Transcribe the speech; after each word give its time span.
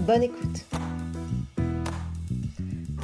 Bonne 0.00 0.24
écoute. 0.24 0.64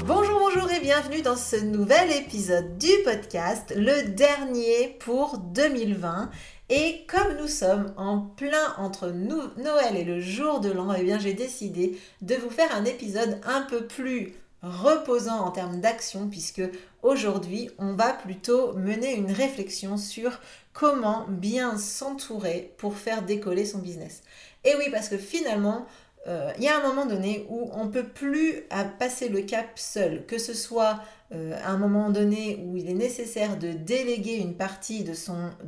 Bonjour, 0.07 0.39
bonjour 0.39 0.71
et 0.71 0.81
bienvenue 0.81 1.23
dans 1.23 1.37
ce 1.37 1.57
nouvel 1.57 2.13
épisode 2.13 2.77
du 2.79 2.91
podcast, 3.05 3.73
le 3.75 4.09
dernier 4.09 4.97
pour 5.01 5.39
2020. 5.39 6.31
Et 6.69 7.07
comme 7.07 7.39
nous 7.41 7.49
sommes 7.49 7.95
en 7.97 8.21
plein 8.21 8.75
entre 8.77 9.09
Noël 9.09 9.97
et 9.97 10.05
le 10.05 10.21
jour 10.21 10.61
de 10.61 10.71
l'an, 10.71 10.93
eh 10.93 11.03
bien 11.03 11.19
j'ai 11.19 11.33
décidé 11.33 11.99
de 12.21 12.35
vous 12.35 12.51
faire 12.51 12.75
un 12.75 12.85
épisode 12.85 13.41
un 13.45 13.63
peu 13.63 13.87
plus 13.87 14.35
reposant 14.63 15.41
en 15.41 15.51
termes 15.53 15.81
d'action 15.81 16.29
puisque 16.29 16.63
aujourd'hui 17.03 17.71
on 17.79 17.95
va 17.95 18.13
plutôt 18.13 18.75
mener 18.75 19.17
une 19.17 19.33
réflexion 19.33 19.97
sur 19.97 20.39
comment 20.75 21.25
bien 21.29 21.79
s'entourer 21.79 22.75
pour 22.77 22.97
faire 22.97 23.23
décoller 23.23 23.65
son 23.65 23.79
business. 23.79 24.23
Et 24.65 24.75
oui, 24.77 24.85
parce 24.91 25.09
que 25.09 25.17
finalement, 25.17 25.87
euh, 26.27 26.53
il 26.59 26.65
y 26.65 26.69
a 26.69 26.79
un 26.79 26.87
moment 26.87 27.07
donné 27.07 27.47
où 27.49 27.71
on 27.73 27.87
ne 27.87 27.91
peut 27.91 28.07
plus 28.07 28.65
passer 28.99 29.29
le 29.29 29.43
cap 29.43 29.79
seul, 29.79 30.27
que 30.27 30.39
ce 30.39 30.53
soit 30.53 31.01
euh, 31.33 31.59
à 31.65 31.71
un 31.71 31.79
moment 31.79 32.11
donné 32.11 32.63
où 32.65 32.77
il 32.77 32.91
est 32.91 32.95
nécessaire 32.95 33.59
de 33.59 33.73
déléguer 33.73 34.37
une 34.37 34.55
partie 34.55 35.03
de 35.03 35.15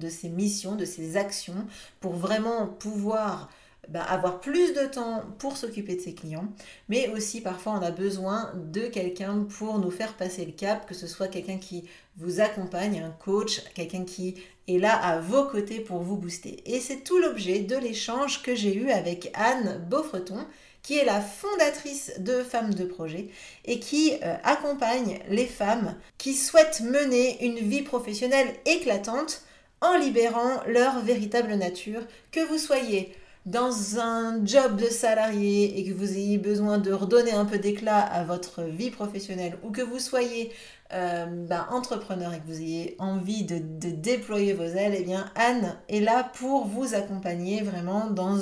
ses 0.09 0.29
missions, 0.29 0.75
de 0.75 0.85
ses 0.85 1.17
actions, 1.17 1.67
pour 2.01 2.13
vraiment 2.13 2.67
pouvoir 2.67 3.49
bah, 3.89 4.03
avoir 4.03 4.41
plus 4.41 4.75
de 4.75 4.87
temps 4.87 5.25
pour 5.39 5.57
s'occuper 5.57 5.97
de 5.97 6.01
ses 6.01 6.15
clients, 6.15 6.47
mais 6.89 7.09
aussi 7.09 7.41
parfois 7.41 7.73
on 7.73 7.83
a 7.83 7.91
besoin 7.91 8.53
de 8.55 8.83
quelqu'un 8.83 9.45
pour 9.59 9.81
nous 9.81 9.91
faire 9.91 10.15
passer 10.15 10.45
le 10.45 10.53
cap, 10.53 10.87
que 10.87 10.95
ce 10.95 11.09
soit 11.09 11.27
quelqu'un 11.27 11.59
qui 11.59 11.89
vous 12.17 12.41
accompagne, 12.41 13.01
un 13.01 13.11
coach, 13.11 13.65
quelqu'un 13.75 14.05
qui 14.05 14.37
est 14.69 14.79
là 14.79 14.95
à 14.95 15.19
vos 15.19 15.45
côtés 15.45 15.81
pour 15.81 16.01
vous 16.01 16.17
booster. 16.17 16.63
Et 16.67 16.81
c'est 16.81 17.05
tout 17.05 17.19
l'objet 17.19 17.61
de 17.61 17.77
l'échange 17.77 18.43
que 18.43 18.55
j'ai 18.55 18.75
eu 18.75 18.91
avec 18.91 19.31
Anne 19.35 19.85
Beaufreton, 19.89 20.47
qui 20.83 20.99
est 20.99 21.05
la 21.05 21.21
fondatrice 21.21 22.13
de 22.19 22.43
Femmes 22.43 22.75
de 22.75 22.85
Projet 22.85 23.29
et 23.65 23.79
qui 23.79 24.15
euh, 24.23 24.35
accompagne 24.43 25.21
les 25.29 25.47
femmes 25.47 25.95
qui 26.19 26.35
souhaitent 26.35 26.81
mener 26.81 27.45
une 27.45 27.59
vie 27.59 27.83
professionnelle 27.83 28.53
éclatante 28.67 29.43
en 29.81 29.97
libérant 29.97 30.61
leur 30.67 31.01
véritable 31.01 31.55
nature, 31.55 32.03
que 32.31 32.41
vous 32.41 32.59
soyez 32.59 33.15
dans 33.45 33.99
un 33.99 34.45
job 34.47 34.77
de 34.77 34.87
salarié 34.87 35.79
et 35.79 35.85
que 35.85 35.93
vous 35.93 36.13
ayez 36.13 36.39
besoin 36.39 36.79
de 36.79 36.93
redonner 36.93 37.33
un 37.33 37.45
peu 37.45 37.59
d'éclat 37.59 37.99
à 37.99 38.23
votre 38.25 38.63
vie 38.63 38.91
professionnelle 38.91 39.59
ou 39.65 39.71
que 39.71 39.83
vous 39.83 39.99
soyez 39.99 40.53
euh, 40.93 41.27
ben, 41.27 41.67
entrepreneur 41.71 42.33
et 42.33 42.39
que 42.39 42.47
vous 42.47 42.61
ayez 42.61 42.95
envie 42.99 43.45
de, 43.45 43.59
déployer 43.91 44.53
vos 44.53 44.65
ailes, 44.65 44.95
eh 44.97 45.03
bien 45.03 45.31
Anne 45.35 45.77
est 45.89 46.01
là 46.01 46.31
pour 46.35 46.67
vous 46.67 46.95
accompagner 46.95 47.63
vraiment 47.63 48.07
dans 48.11 48.39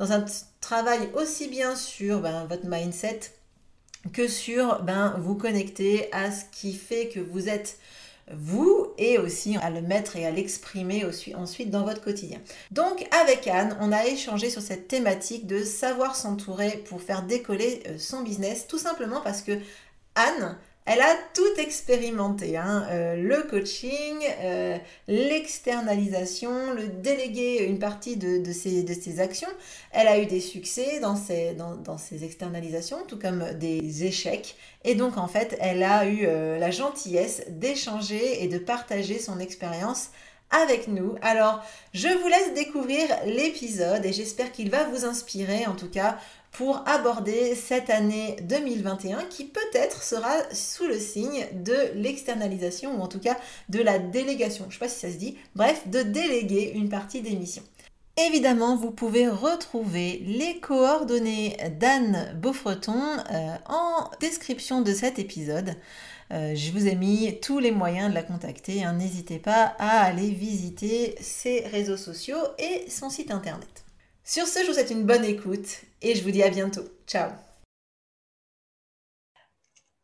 un 0.00 0.24
travail 0.60 1.08
aussi 1.14 1.48
bien 1.48 1.74
sur 1.74 2.20
ben, 2.20 2.44
votre 2.44 2.66
mindset 2.66 3.20
que 4.12 4.28
sur 4.28 4.82
ben, 4.82 5.14
vous 5.18 5.34
connecter 5.34 6.12
à 6.12 6.30
ce 6.30 6.44
qui 6.52 6.74
fait 6.74 7.08
que 7.08 7.20
vous 7.20 7.48
êtes 7.48 7.78
vous 8.32 8.83
et 8.98 9.18
aussi 9.18 9.56
à 9.56 9.70
le 9.70 9.82
mettre 9.82 10.16
et 10.16 10.26
à 10.26 10.30
l'exprimer 10.30 11.04
ensuite 11.34 11.70
dans 11.70 11.84
votre 11.84 12.00
quotidien. 12.00 12.38
Donc 12.70 13.06
avec 13.22 13.46
Anne, 13.46 13.76
on 13.80 13.92
a 13.92 14.06
échangé 14.06 14.50
sur 14.50 14.62
cette 14.62 14.88
thématique 14.88 15.46
de 15.46 15.62
savoir 15.62 16.16
s'entourer 16.16 16.82
pour 16.88 17.02
faire 17.02 17.22
décoller 17.22 17.82
euh, 17.88 17.98
son 17.98 18.22
business, 18.22 18.66
tout 18.66 18.78
simplement 18.78 19.20
parce 19.20 19.42
que 19.42 19.58
Anne, 20.14 20.56
elle 20.86 21.00
a 21.00 21.16
tout 21.32 21.60
expérimenté, 21.60 22.58
hein. 22.58 22.86
euh, 22.90 23.16
le 23.16 23.42
coaching, 23.44 24.16
euh, 24.40 24.76
l'externalisation, 25.08 26.74
le 26.74 26.88
déléguer 26.88 27.64
une 27.64 27.78
partie 27.78 28.18
de, 28.18 28.52
ses, 28.52 29.18
actions. 29.18 29.48
Elle 29.92 30.08
a 30.08 30.18
eu 30.18 30.26
des 30.26 30.40
succès 30.40 31.00
dans 31.00 31.16
ses, 31.16 31.54
dans, 31.54 31.96
externalisations, 32.22 32.98
tout 33.08 33.18
comme 33.18 33.44
des 33.54 34.04
échecs. 34.04 34.56
Et 34.84 34.94
donc 34.94 35.16
en 35.16 35.26
fait, 35.26 35.56
elle 35.58 35.82
a 35.82 36.06
eu 36.06 36.26
euh, 36.26 36.58
la 36.58 36.70
gentillesse 36.70 37.44
d'échanger 37.48 38.44
et 38.44 38.48
de 38.48 38.58
partager 38.58 39.18
son 39.18 39.40
expérience 39.40 40.10
avec 40.50 40.88
nous. 40.88 41.14
Alors, 41.22 41.64
je 41.94 42.08
vous 42.08 42.28
laisse 42.28 42.52
découvrir 42.54 43.08
l'épisode 43.24 44.04
et 44.04 44.12
j'espère 44.12 44.52
qu'il 44.52 44.70
va 44.70 44.84
vous 44.84 45.06
inspirer 45.06 45.66
en 45.66 45.74
tout 45.74 45.88
cas 45.88 46.18
pour 46.54 46.82
aborder 46.86 47.54
cette 47.56 47.90
année 47.90 48.36
2021 48.42 49.24
qui 49.24 49.44
peut-être 49.44 50.02
sera 50.02 50.32
sous 50.52 50.86
le 50.86 50.98
signe 50.98 51.46
de 51.52 51.76
l'externalisation 51.96 52.96
ou 52.96 53.02
en 53.02 53.08
tout 53.08 53.18
cas 53.18 53.36
de 53.68 53.82
la 53.82 53.98
délégation. 53.98 54.64
Je 54.64 54.68
ne 54.68 54.72
sais 54.72 54.78
pas 54.78 54.88
si 54.88 55.00
ça 55.00 55.10
se 55.10 55.16
dit. 55.16 55.36
Bref, 55.56 55.88
de 55.88 56.02
déléguer 56.02 56.72
une 56.74 56.88
partie 56.88 57.22
des 57.22 57.34
missions. 57.34 57.64
Évidemment, 58.16 58.76
vous 58.76 58.92
pouvez 58.92 59.28
retrouver 59.28 60.22
les 60.24 60.60
coordonnées 60.60 61.56
d'Anne 61.80 62.32
Beaufreton 62.40 63.02
euh, 63.32 63.56
en 63.68 64.08
description 64.20 64.80
de 64.80 64.92
cet 64.92 65.18
épisode. 65.18 65.74
Euh, 66.32 66.54
je 66.54 66.70
vous 66.70 66.86
ai 66.86 66.94
mis 66.94 67.40
tous 67.40 67.58
les 67.58 67.72
moyens 67.72 68.10
de 68.10 68.14
la 68.14 68.22
contacter. 68.22 68.84
Hein. 68.84 68.92
N'hésitez 68.92 69.40
pas 69.40 69.74
à 69.80 70.04
aller 70.04 70.30
visiter 70.30 71.16
ses 71.20 71.66
réseaux 71.66 71.96
sociaux 71.96 72.38
et 72.60 72.88
son 72.88 73.10
site 73.10 73.32
internet. 73.32 73.84
Sur 74.22 74.46
ce, 74.46 74.60
je 74.60 74.68
vous 74.68 74.72
souhaite 74.72 74.90
une 74.90 75.04
bonne 75.04 75.24
écoute 75.24 75.82
et 76.04 76.14
je 76.14 76.22
vous 76.22 76.30
dis 76.30 76.42
à 76.42 76.50
bientôt. 76.50 76.84
Ciao 77.06 77.30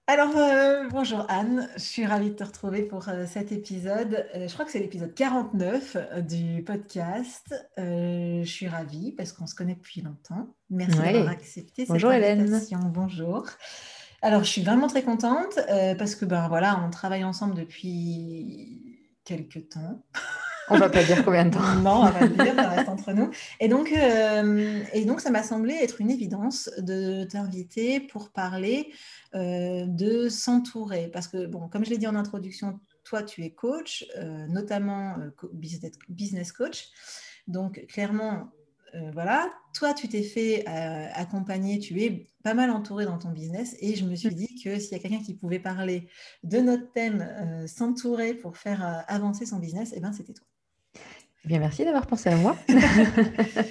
alors, 0.07 0.37
euh, 0.37 0.89
bonjour 0.91 1.25
Anne, 1.29 1.69
je 1.77 1.83
suis 1.83 2.05
ravie 2.05 2.31
de 2.31 2.35
te 2.35 2.43
retrouver 2.43 2.83
pour 2.83 3.09
euh, 3.09 3.27
cet 3.27 3.53
épisode. 3.53 4.27
Euh, 4.35 4.49
je 4.49 4.53
crois 4.53 4.65
que 4.65 4.73
c'est 4.73 4.81
l'épisode 4.81 5.15
49 5.15 5.97
du 6.27 6.65
podcast. 6.65 7.55
je 7.79 8.43
suis 8.45 8.67
ravie 8.67 9.13
parce 9.13 9.33
qu'on 9.33 9.47
se 9.47 9.55
connaît 9.55 9.77
depuis 9.77 10.01
longtemps. 10.01 10.53
Merci 10.69 10.99
d'avoir 10.99 11.29
accepté 11.29 11.83
cette 11.83 11.91
bonjour 11.91 12.11
invitation. 12.11 12.81
Hélène. 12.81 12.93
Bonjour. 12.93 13.47
Alors, 14.21 14.43
je 14.43 14.51
suis 14.51 14.63
vraiment 14.65 14.89
très 14.89 15.05
contente 15.05 15.61
parce 15.97 16.17
que, 16.17 16.25
ben 16.25 16.49
voilà, 16.49 16.83
on 16.85 16.91
travaille 16.91 17.23
ensemble 17.23 17.55
depuis 17.55 18.99
quelques 19.23 19.69
temps. 19.69 20.03
On 20.71 20.79
va 20.79 20.89
pas 20.89 21.03
dire 21.03 21.25
combien 21.25 21.45
de 21.45 21.51
temps. 21.51 21.75
non, 21.83 21.91
on 21.91 22.05
va 22.05 22.13
pas 22.13 22.21
le 22.21 22.29
dire, 22.29 22.55
ça 22.55 22.69
reste 22.69 22.89
entre 22.89 23.13
nous. 23.13 23.31
Et 23.59 23.69
donc, 23.69 23.93
euh, 23.93 24.83
et 24.93 25.05
donc, 25.05 25.21
ça 25.21 25.31
m'a 25.31 25.43
semblé 25.43 25.75
être 25.75 26.01
une 26.01 26.11
évidence 26.11 26.71
de 26.79 27.25
t'inviter 27.25 27.99
pour 27.99 28.31
parler 28.31 28.93
euh, 29.35 29.85
de 29.87 30.29
s'entourer. 30.29 31.09
Parce 31.13 31.27
que, 31.27 31.47
bon, 31.47 31.69
comme 31.69 31.85
je 31.85 31.91
l'ai 31.91 31.99
dit 31.99 32.07
en 32.07 32.15
introduction, 32.15 32.79
toi, 33.05 33.23
tu 33.23 33.43
es 33.43 33.51
coach, 33.51 34.07
euh, 34.17 34.47
notamment 34.47 35.17
business 36.09 36.53
coach. 36.53 36.89
Donc, 37.49 37.85
clairement, 37.89 38.51
voilà, 39.13 39.49
toi, 39.73 39.95
tu 39.95 40.09
t'es 40.09 40.23
fait 40.23 40.65
accompagner, 40.67 41.79
tu 41.79 42.01
es 42.03 42.27
pas 42.43 42.55
mal 42.55 42.71
entouré 42.71 43.05
dans 43.05 43.19
ton 43.19 43.31
business 43.31 43.77
et 43.81 43.95
je 43.95 44.05
me 44.05 44.17
suis 44.17 44.35
dit 44.35 44.61
que 44.65 44.81
s'il 44.81 44.93
y 44.93 44.95
a 44.97 44.99
quelqu'un 44.99 45.23
qui 45.23 45.35
pouvait 45.35 45.61
parler 45.61 46.09
de 46.43 46.59
notre 46.59 46.91
thème, 46.91 47.25
s'entourer 47.69 48.35
pour 48.35 48.57
faire 48.57 49.05
avancer 49.07 49.47
son 49.47 49.59
business, 49.59 49.93
eh 49.95 50.01
ben, 50.01 50.13
c'était 50.13 50.33
toi. 50.33 50.47
Eh 51.45 51.49
bien, 51.49 51.59
merci 51.59 51.87
d'avoir 51.87 52.07
pensé 52.07 52.29
à 52.29 52.37
moi. 52.37 52.55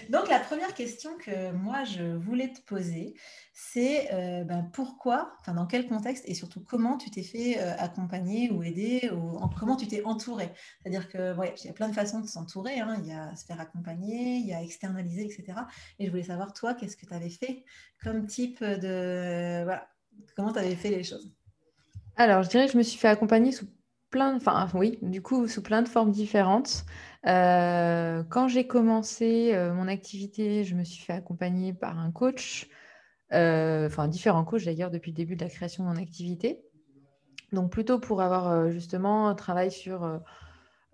Donc, 0.10 0.27
la 0.27 0.39
première 0.39 0.74
question 0.74 1.12
que 1.18 1.51
moi, 1.51 1.83
je 1.83 2.16
voulais 2.16 2.51
te 2.51 2.62
poser, 2.62 3.13
c'est 3.54 4.12
euh, 4.12 4.44
ben, 4.44 4.68
pourquoi, 4.74 5.33
enfin, 5.39 5.54
dans 5.54 5.68
quel 5.68 5.88
contexte 5.88 6.24
et 6.27 6.33
surtout 6.33 6.62
comment 6.62 6.98
tu 6.98 7.12
t'es 7.12 7.21
fait 7.21 7.60
euh, 7.60 7.75
accompagner 7.77 8.50
ou 8.50 8.63
aider 8.63 9.12
ou 9.13 9.39
comment 9.60 9.75
tu 9.75 9.88
t'es 9.88 10.04
entouré. 10.04 10.51
C'est-à-dire 10.81 11.07
que, 11.10 11.36
ouais, 11.36 11.54
il 11.63 11.68
y 11.68 11.69
a 11.69 11.74
plein 11.74 11.89
de 11.89 11.94
façons 11.94 12.21
de 12.21 12.27
s'entourer. 12.27 12.80
Hein. 12.80 13.00
Il 13.04 13.07
y 13.07 13.13
a 13.13 13.36
se 13.36 13.45
faire 13.45 13.62
accompagner, 13.62 14.38
il 14.38 14.48
y 14.48 14.54
a 14.54 14.63
externaliser, 14.63 15.25
etc. 15.25 15.60
Et 16.00 16.07
je 16.07 16.10
voulais 16.10 16.24
savoir, 16.24 16.54
toi, 16.54 16.74
qu'est-ce 16.74 16.98
que 16.98 17.06
tu 17.06 17.13
avais 17.13 17.30
fait 17.30 17.65
comme 18.04 18.25
type 18.25 18.63
de. 18.63 19.63
Voilà, 19.63 19.88
comment 20.36 20.51
tu 20.54 20.60
avais 20.60 20.75
fait 20.75 20.89
les 20.89 21.04
choses? 21.04 21.31
Alors, 22.15 22.42
je 22.42 22.50
dirais 22.50 22.65
que 22.65 22.74
je 22.74 22.77
me 22.77 22.83
suis 22.83 22.98
fait 22.98 23.10
accompagner 23.10 23.51
sous 23.51 23.68
plein, 24.09 24.35
enfin 24.35 24.67
oui, 24.73 24.97
du 25.01 25.21
coup, 25.21 25.47
sous 25.47 25.61
plein 25.61 25.81
de 25.81 25.88
formes 25.88 26.11
différentes. 26.11 26.85
Euh, 27.27 28.23
quand 28.29 28.47
j'ai 28.47 28.65
commencé 28.65 29.51
euh, 29.53 29.73
mon 29.73 29.88
activité, 29.88 30.63
je 30.63 30.75
me 30.75 30.83
suis 30.83 31.03
fait 31.03 31.13
accompagner 31.13 31.73
par 31.73 32.00
un 32.00 32.11
coach, 32.11 32.67
euh, 33.33 33.88
enfin 33.88 34.07
différents 34.07 34.45
coachs 34.45 34.65
d'ailleurs 34.65 34.91
depuis 34.91 35.11
le 35.11 35.15
début 35.15 35.35
de 35.35 35.44
la 35.44 35.50
création 35.50 35.83
de 35.83 35.89
mon 35.89 35.97
activité. 35.97 36.61
Donc 37.51 37.71
plutôt 37.71 38.00
pour 38.00 38.21
avoir 38.21 38.69
justement 38.69 39.27
un 39.27 39.35
travail 39.35 39.71
sur 39.71 40.21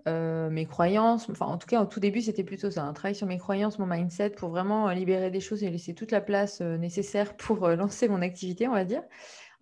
mes 0.08 0.66
croyances. 0.66 1.30
Enfin, 1.30 1.48
en 1.48 1.58
tout 1.58 1.68
cas, 1.68 1.82
au 1.82 1.86
tout 1.86 2.00
début, 2.00 2.22
c'était 2.22 2.44
plutôt 2.44 2.72
ça, 2.72 2.84
un 2.84 2.94
travail 2.94 3.16
sur 3.16 3.28
mes 3.28 3.38
croyances, 3.38 3.78
mon 3.78 3.88
mindset, 3.88 4.30
pour 4.32 4.50
vraiment 4.50 4.90
libérer 4.92 5.32
des 5.32 5.42
choses 5.42 5.64
et 5.64 5.70
laisser 5.70 5.94
toute 5.94 6.12
la 6.12 6.22
place 6.22 6.62
nécessaire 6.62 7.36
pour 7.36 7.68
lancer 7.76 8.08
mon 8.08 8.22
activité, 8.22 8.70
on 8.70 8.74
va 8.74 8.86
dire. 8.86 9.02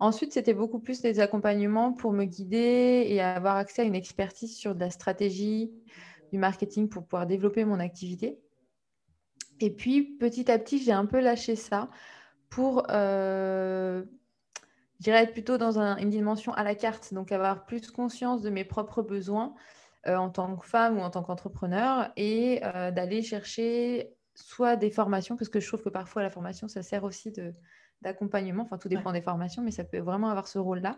Ensuite, 0.04 0.34
c'était 0.34 0.52
beaucoup 0.52 0.80
plus 0.80 1.00
des 1.00 1.18
accompagnements 1.18 1.94
pour 1.94 2.12
me 2.12 2.26
guider 2.26 3.06
et 3.08 3.22
avoir 3.22 3.56
accès 3.56 3.80
à 3.80 3.84
une 3.86 3.94
expertise 3.94 4.54
sur 4.54 4.74
de 4.74 4.80
la 4.80 4.90
stratégie, 4.90 5.72
du 6.30 6.36
marketing 6.36 6.90
pour 6.90 7.06
pouvoir 7.06 7.26
développer 7.26 7.64
mon 7.64 7.80
activité. 7.80 8.38
Et 9.60 9.70
puis, 9.70 10.02
petit 10.02 10.50
à 10.50 10.58
petit, 10.58 10.78
j'ai 10.78 10.92
un 10.92 11.06
peu 11.06 11.20
lâché 11.20 11.56
ça 11.56 11.88
pour, 12.50 12.84
euh, 12.90 14.04
je 14.98 15.04
dirais, 15.04 15.22
être 15.22 15.32
plutôt 15.32 15.56
dans 15.56 15.78
une 15.78 16.10
dimension 16.10 16.52
à 16.52 16.64
la 16.64 16.74
carte, 16.74 17.14
donc 17.14 17.32
avoir 17.32 17.64
plus 17.64 17.90
conscience 17.90 18.42
de 18.42 18.50
mes 18.50 18.66
propres 18.66 19.00
besoins 19.00 19.54
euh, 20.06 20.16
en 20.16 20.28
tant 20.28 20.54
que 20.54 20.66
femme 20.66 20.98
ou 20.98 21.00
en 21.00 21.08
tant 21.08 21.22
qu'entrepreneur 21.22 22.12
et 22.18 22.60
euh, 22.62 22.90
d'aller 22.90 23.22
chercher 23.22 24.14
soit 24.34 24.76
des 24.76 24.90
formations, 24.90 25.34
parce 25.34 25.48
que 25.48 25.60
je 25.60 25.66
trouve 25.66 25.82
que 25.82 25.88
parfois 25.88 26.22
la 26.22 26.28
formation, 26.28 26.68
ça 26.68 26.82
sert 26.82 27.04
aussi 27.04 27.32
d'accompagnement, 28.04 28.62
enfin 28.62 28.78
tout 28.78 28.88
dépend 28.88 29.12
des 29.12 29.20
formations, 29.20 29.62
mais 29.62 29.70
ça 29.72 29.84
peut 29.84 29.98
vraiment 29.98 30.28
avoir 30.28 30.46
ce 30.46 30.58
rôle-là, 30.58 30.96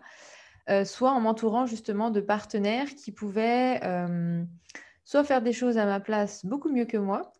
soit 0.85 1.11
en 1.11 1.19
m'entourant 1.19 1.65
justement 1.65 2.11
de 2.11 2.21
partenaires 2.21 2.89
qui 2.95 3.11
pouvaient 3.11 3.81
soit 5.07 5.23
faire 5.23 5.41
des 5.41 5.53
choses 5.53 5.77
à 5.77 5.85
ma 5.85 5.99
place 5.99 6.45
beaucoup 6.45 6.69
mieux 6.69 6.85
que 6.85 6.97
moi, 6.97 7.31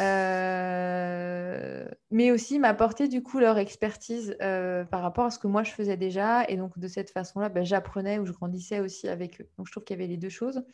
euh, 0.00 1.84
mais 2.10 2.30
aussi 2.32 2.58
m'apporter 2.58 3.06
du 3.06 3.22
coup 3.22 3.38
leur 3.38 3.58
expertise 3.58 4.36
euh, 4.42 4.84
par 4.84 5.02
rapport 5.02 5.26
à 5.26 5.30
ce 5.30 5.38
que 5.38 5.46
moi 5.46 5.62
je 5.62 5.70
faisais 5.70 5.96
déjà. 5.96 6.44
Et 6.48 6.56
donc 6.56 6.78
de 6.78 6.88
cette 6.88 7.10
façon-là, 7.10 7.48
ben, 7.48 7.64
j'apprenais 7.64 8.18
ou 8.18 8.26
je 8.26 8.32
grandissais 8.32 8.80
aussi 8.80 9.08
avec 9.08 9.40
eux. 9.40 9.48
Donc 9.56 9.66
je 9.66 9.72
trouve 9.72 9.84
qu'il 9.84 9.96
y 9.96 10.00
avait 10.00 10.08
les 10.08 10.16
deux 10.16 10.28
choses. 10.28 10.64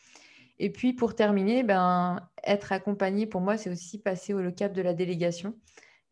Et 0.59 0.71
puis 0.71 0.93
pour 0.93 1.15
terminer, 1.15 1.63
ben, 1.63 2.27
être 2.43 2.71
accompagné 2.71 3.25
pour 3.25 3.41
moi, 3.41 3.57
c'est 3.57 3.69
aussi 3.69 3.99
passer 3.99 4.33
au 4.33 4.41
le 4.41 4.51
cap 4.51 4.73
de 4.73 4.81
la 4.81 4.93
délégation. 4.93 5.55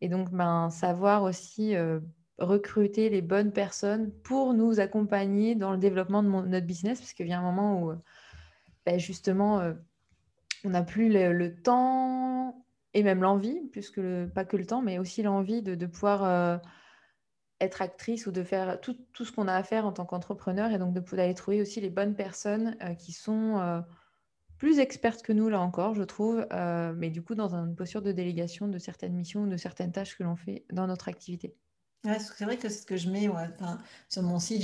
Et 0.00 0.08
donc 0.08 0.30
ben, 0.30 0.70
savoir 0.70 1.24
aussi 1.24 1.74
euh, 1.74 1.98
recruter 2.40 3.10
les 3.10 3.22
bonnes 3.22 3.52
personnes 3.52 4.10
pour 4.22 4.54
nous 4.54 4.80
accompagner 4.80 5.54
dans 5.54 5.72
le 5.72 5.78
développement 5.78 6.22
de 6.22 6.28
notre 6.28 6.66
business, 6.66 7.00
parce 7.00 7.12
qu'il 7.12 7.28
y 7.28 7.32
un 7.32 7.42
moment 7.42 7.82
où 7.82 7.92
ben, 8.86 8.98
justement 8.98 9.74
on 10.64 10.70
n'a 10.70 10.82
plus 10.82 11.08
le, 11.10 11.54
temps 11.62 12.64
et 12.94 13.02
même 13.02 13.22
l'envie, 13.22 13.60
puisque 13.72 14.00
pas 14.34 14.44
que 14.44 14.56
le 14.56 14.66
temps, 14.66 14.82
mais 14.82 14.98
aussi 14.98 15.22
l'envie 15.22 15.62
de, 15.62 15.86
pouvoir 15.86 16.24
euh, 16.24 16.58
être 17.60 17.82
actrice 17.82 18.26
ou 18.26 18.32
de 18.32 18.42
faire 18.42 18.80
tout, 18.80 18.96
ce 19.14 19.32
qu'on 19.32 19.48
a 19.48 19.54
à 19.54 19.62
faire 19.62 19.86
en 19.86 19.92
tant 19.92 20.04
qu'entrepreneur 20.04 20.70
et 20.72 20.78
donc 20.78 20.92
de 20.92 21.00
pouvoir 21.00 21.24
aller 21.24 21.34
trouver 21.34 21.60
aussi 21.60 21.80
les 21.80 21.90
bonnes 21.90 22.14
personnes 22.14 22.76
euh, 22.82 22.94
qui 22.94 23.12
sont 23.12 23.58
euh, 23.58 23.80
plus 24.58 24.78
expertes 24.78 25.22
que 25.22 25.32
nous, 25.32 25.48
là 25.48 25.60
encore, 25.60 25.94
je 25.94 26.02
trouve, 26.02 26.46
mais 26.96 27.08
du 27.08 27.22
coup 27.22 27.34
dans 27.34 27.54
une 27.54 27.74
posture 27.74 28.02
de 28.02 28.12
délégation 28.12 28.68
de 28.68 28.78
certaines 28.78 29.14
missions 29.14 29.44
ou 29.44 29.48
de 29.48 29.56
certaines 29.56 29.92
tâches 29.92 30.18
que 30.18 30.22
l'on 30.22 30.36
fait 30.36 30.66
dans 30.70 30.86
notre 30.86 31.08
activité 31.08 31.56
c'est 32.02 32.44
vrai 32.44 32.56
que 32.56 32.68
c'est 32.68 32.80
ce 32.80 32.86
que 32.86 32.96
je 32.96 33.10
mets 33.10 33.28
sur 34.08 34.22
mon 34.22 34.38
site, 34.38 34.62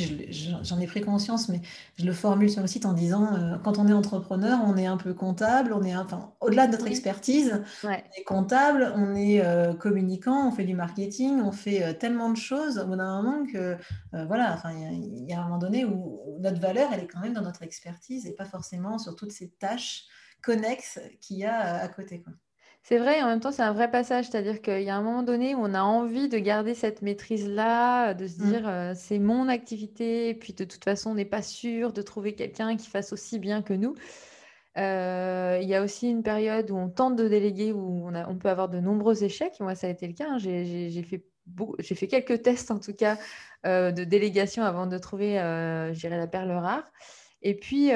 j'en 0.63 0.81
ai 0.81 0.87
pris 0.87 1.03
conscience, 1.03 1.51
mais 1.51 1.61
je 1.99 2.07
le 2.07 2.13
formule 2.13 2.51
sur 2.51 2.63
le 2.63 2.67
site 2.67 2.87
en 2.87 2.95
disant 2.95 3.35
euh, 3.35 3.59
quand 3.63 3.79
on 3.79 3.87
est 3.89 3.93
entrepreneur, 3.93 4.59
on 4.65 4.77
est 4.77 4.87
un 4.87 4.97
peu 4.97 5.13
comptable, 5.13 5.75
on 5.75 5.83
est 5.83 5.95
enfin, 5.95 6.33
au-delà 6.41 6.67
de 6.67 6.73
notre 6.73 6.87
expertise, 6.87 7.63
on 7.85 7.91
est 7.91 8.25
comptable, 8.25 8.91
on 8.97 9.15
est 9.15 9.45
euh, 9.45 9.75
communicant, 9.75 10.49
on 10.49 10.51
fait 10.51 10.65
du 10.65 10.75
marketing, 10.75 11.43
on 11.43 11.53
fait 11.53 11.83
euh, 11.83 11.93
tellement 11.93 12.31
de 12.31 12.39
choses 12.39 12.79
au 12.79 12.87
bout 12.87 12.97
d'un 12.97 13.23
moment 13.23 13.47
que 13.47 13.77
voilà, 14.13 14.55
enfin, 14.55 14.71
il 14.73 15.29
y, 15.29 15.35
a 15.35 15.41
un 15.41 15.45
moment 15.45 15.59
donné 15.59 15.85
où, 15.85 16.39
notre 16.41 16.61
valeur, 16.61 16.91
elle 16.93 17.01
est 17.01 17.07
quand 17.07 17.21
même 17.21 17.35
dans 17.35 17.43
notre 17.43 17.63
expertise 17.63 18.27
et 18.27 18.33
pas 18.33 18.47
forcément 18.47 18.99
sur 18.99 19.15
toutes 19.15 19.33
ces 19.33 19.51
tâches 19.51 20.05
connexes 20.43 21.01
qu'il 21.21 21.39
y 21.39 21.45
a 21.45 21.83
à 21.83 21.89
côté. 21.89 22.23
Quoi. 22.23 22.33
C'est 22.89 22.99
vrai, 22.99 23.21
en 23.21 23.27
même 23.27 23.41
temps, 23.41 23.51
c'est 23.51 23.65
un 23.65 23.73
vrai 23.73 23.91
passage, 23.91 24.27
c'est-à-dire 24.27 24.63
qu'il 24.63 24.83
y 24.83 24.91
a 24.91 24.97
un 24.97 25.03
moment 25.03 25.25
donné 25.25 25.57
où 25.57 25.59
on 25.61 25.75
a 25.75 25.83
envie 25.83 26.29
de 26.29 26.39
garder 26.39 26.73
cette 26.73 27.03
maîtrise-là, 27.03 28.15
de 28.15 28.29
se 28.29 28.41
mmh. 28.41 28.47
dire 28.47 28.69
euh, 28.69 28.93
c'est 28.95 29.19
mon 29.19 29.49
activité, 29.49 30.29
et 30.29 30.35
puis 30.35 30.53
de 30.53 30.63
toute 30.63 30.85
façon, 30.85 31.11
on 31.11 31.15
n'est 31.15 31.25
pas 31.25 31.43
sûr 31.43 31.93
de 31.93 32.01
trouver 32.01 32.37
quelqu'un 32.37 32.77
qui 32.77 32.87
fasse 32.87 33.13
aussi 33.13 33.41
bien 33.41 33.61
que 33.61 33.73
nous. 33.75 33.97
Euh, 34.79 35.59
il 35.61 35.69
y 35.69 35.75
a 35.75 35.83
aussi 35.83 36.09
une 36.09 36.23
période 36.23 36.71
où 36.71 36.77
on 36.77 36.89
tente 36.89 37.17
de 37.17 37.27
déléguer, 37.27 37.73
où 37.73 38.09
on, 38.09 38.37
peut 38.37 38.51
avoir 38.51 38.69
de 38.69 38.79
nombreux 38.79 39.25
échecs. 39.25 39.59
Moi, 39.59 39.75
ça 39.75 39.89
a 39.89 39.91
été 39.91 40.07
le 40.07 40.13
cas. 40.13 40.29
Hein. 40.31 40.39
J'ai 40.39 41.03
fait, 41.03 41.25
fait, 41.83 42.07
quelques 42.07 42.43
tests, 42.43 42.71
en 42.71 42.79
tout 42.79 42.95
cas, 42.95 43.19
euh, 43.67 43.91
de 43.91 44.05
délégation 44.05 44.63
avant 44.63 44.87
de 44.87 44.97
trouver, 44.99 45.35
la 45.35 46.27
perle 46.29 46.53
rare. 46.53 46.85
Et 47.43 47.57
puis, 47.57 47.91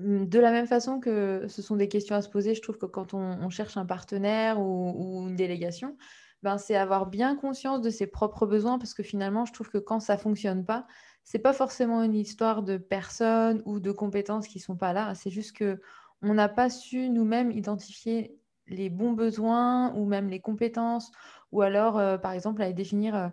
de 0.00 0.38
la 0.38 0.50
même 0.50 0.66
façon 0.66 1.00
que 1.00 1.46
ce 1.48 1.62
sont 1.62 1.76
des 1.76 1.88
questions 1.88 2.16
à 2.16 2.22
se 2.22 2.28
poser, 2.28 2.54
je 2.54 2.62
trouve 2.62 2.78
que 2.78 2.86
quand 2.86 3.14
on, 3.14 3.50
cherche 3.50 3.76
un 3.76 3.86
partenaire 3.86 4.60
ou, 4.60 5.26
une 5.28 5.36
délégation, 5.36 5.96
ben 6.42 6.58
c'est 6.58 6.76
avoir 6.76 7.06
bien 7.06 7.36
conscience 7.36 7.80
de 7.80 7.90
ses 7.90 8.06
propres 8.06 8.46
besoins 8.46 8.78
parce 8.78 8.94
que 8.94 9.02
finalement, 9.02 9.44
je 9.44 9.52
trouve 9.52 9.70
que 9.70 9.78
quand 9.78 10.00
ça 10.00 10.16
fonctionne 10.16 10.64
pas, 10.64 10.86
c'est 11.24 11.38
pas 11.38 11.52
forcément 11.52 12.02
une 12.02 12.14
histoire 12.14 12.62
de 12.62 12.76
personnes 12.76 13.62
ou 13.64 13.80
de 13.80 13.90
compétences 13.90 14.46
qui 14.46 14.60
sont 14.60 14.76
pas 14.76 14.92
là. 14.92 15.14
C'est 15.14 15.30
juste 15.30 15.56
que 15.56 15.80
on 16.22 16.34
n'a 16.34 16.48
pas 16.48 16.70
su 16.70 17.10
nous-mêmes 17.10 17.50
identifier 17.50 18.38
les 18.66 18.90
bons 18.90 19.12
besoins 19.12 19.94
ou 19.94 20.04
même 20.04 20.28
les 20.28 20.40
compétences 20.40 21.10
ou 21.52 21.62
alors, 21.62 21.98
euh, 21.98 22.18
par 22.18 22.32
exemple, 22.32 22.62
aller 22.62 22.74
définir 22.74 23.14
euh, 23.14 23.28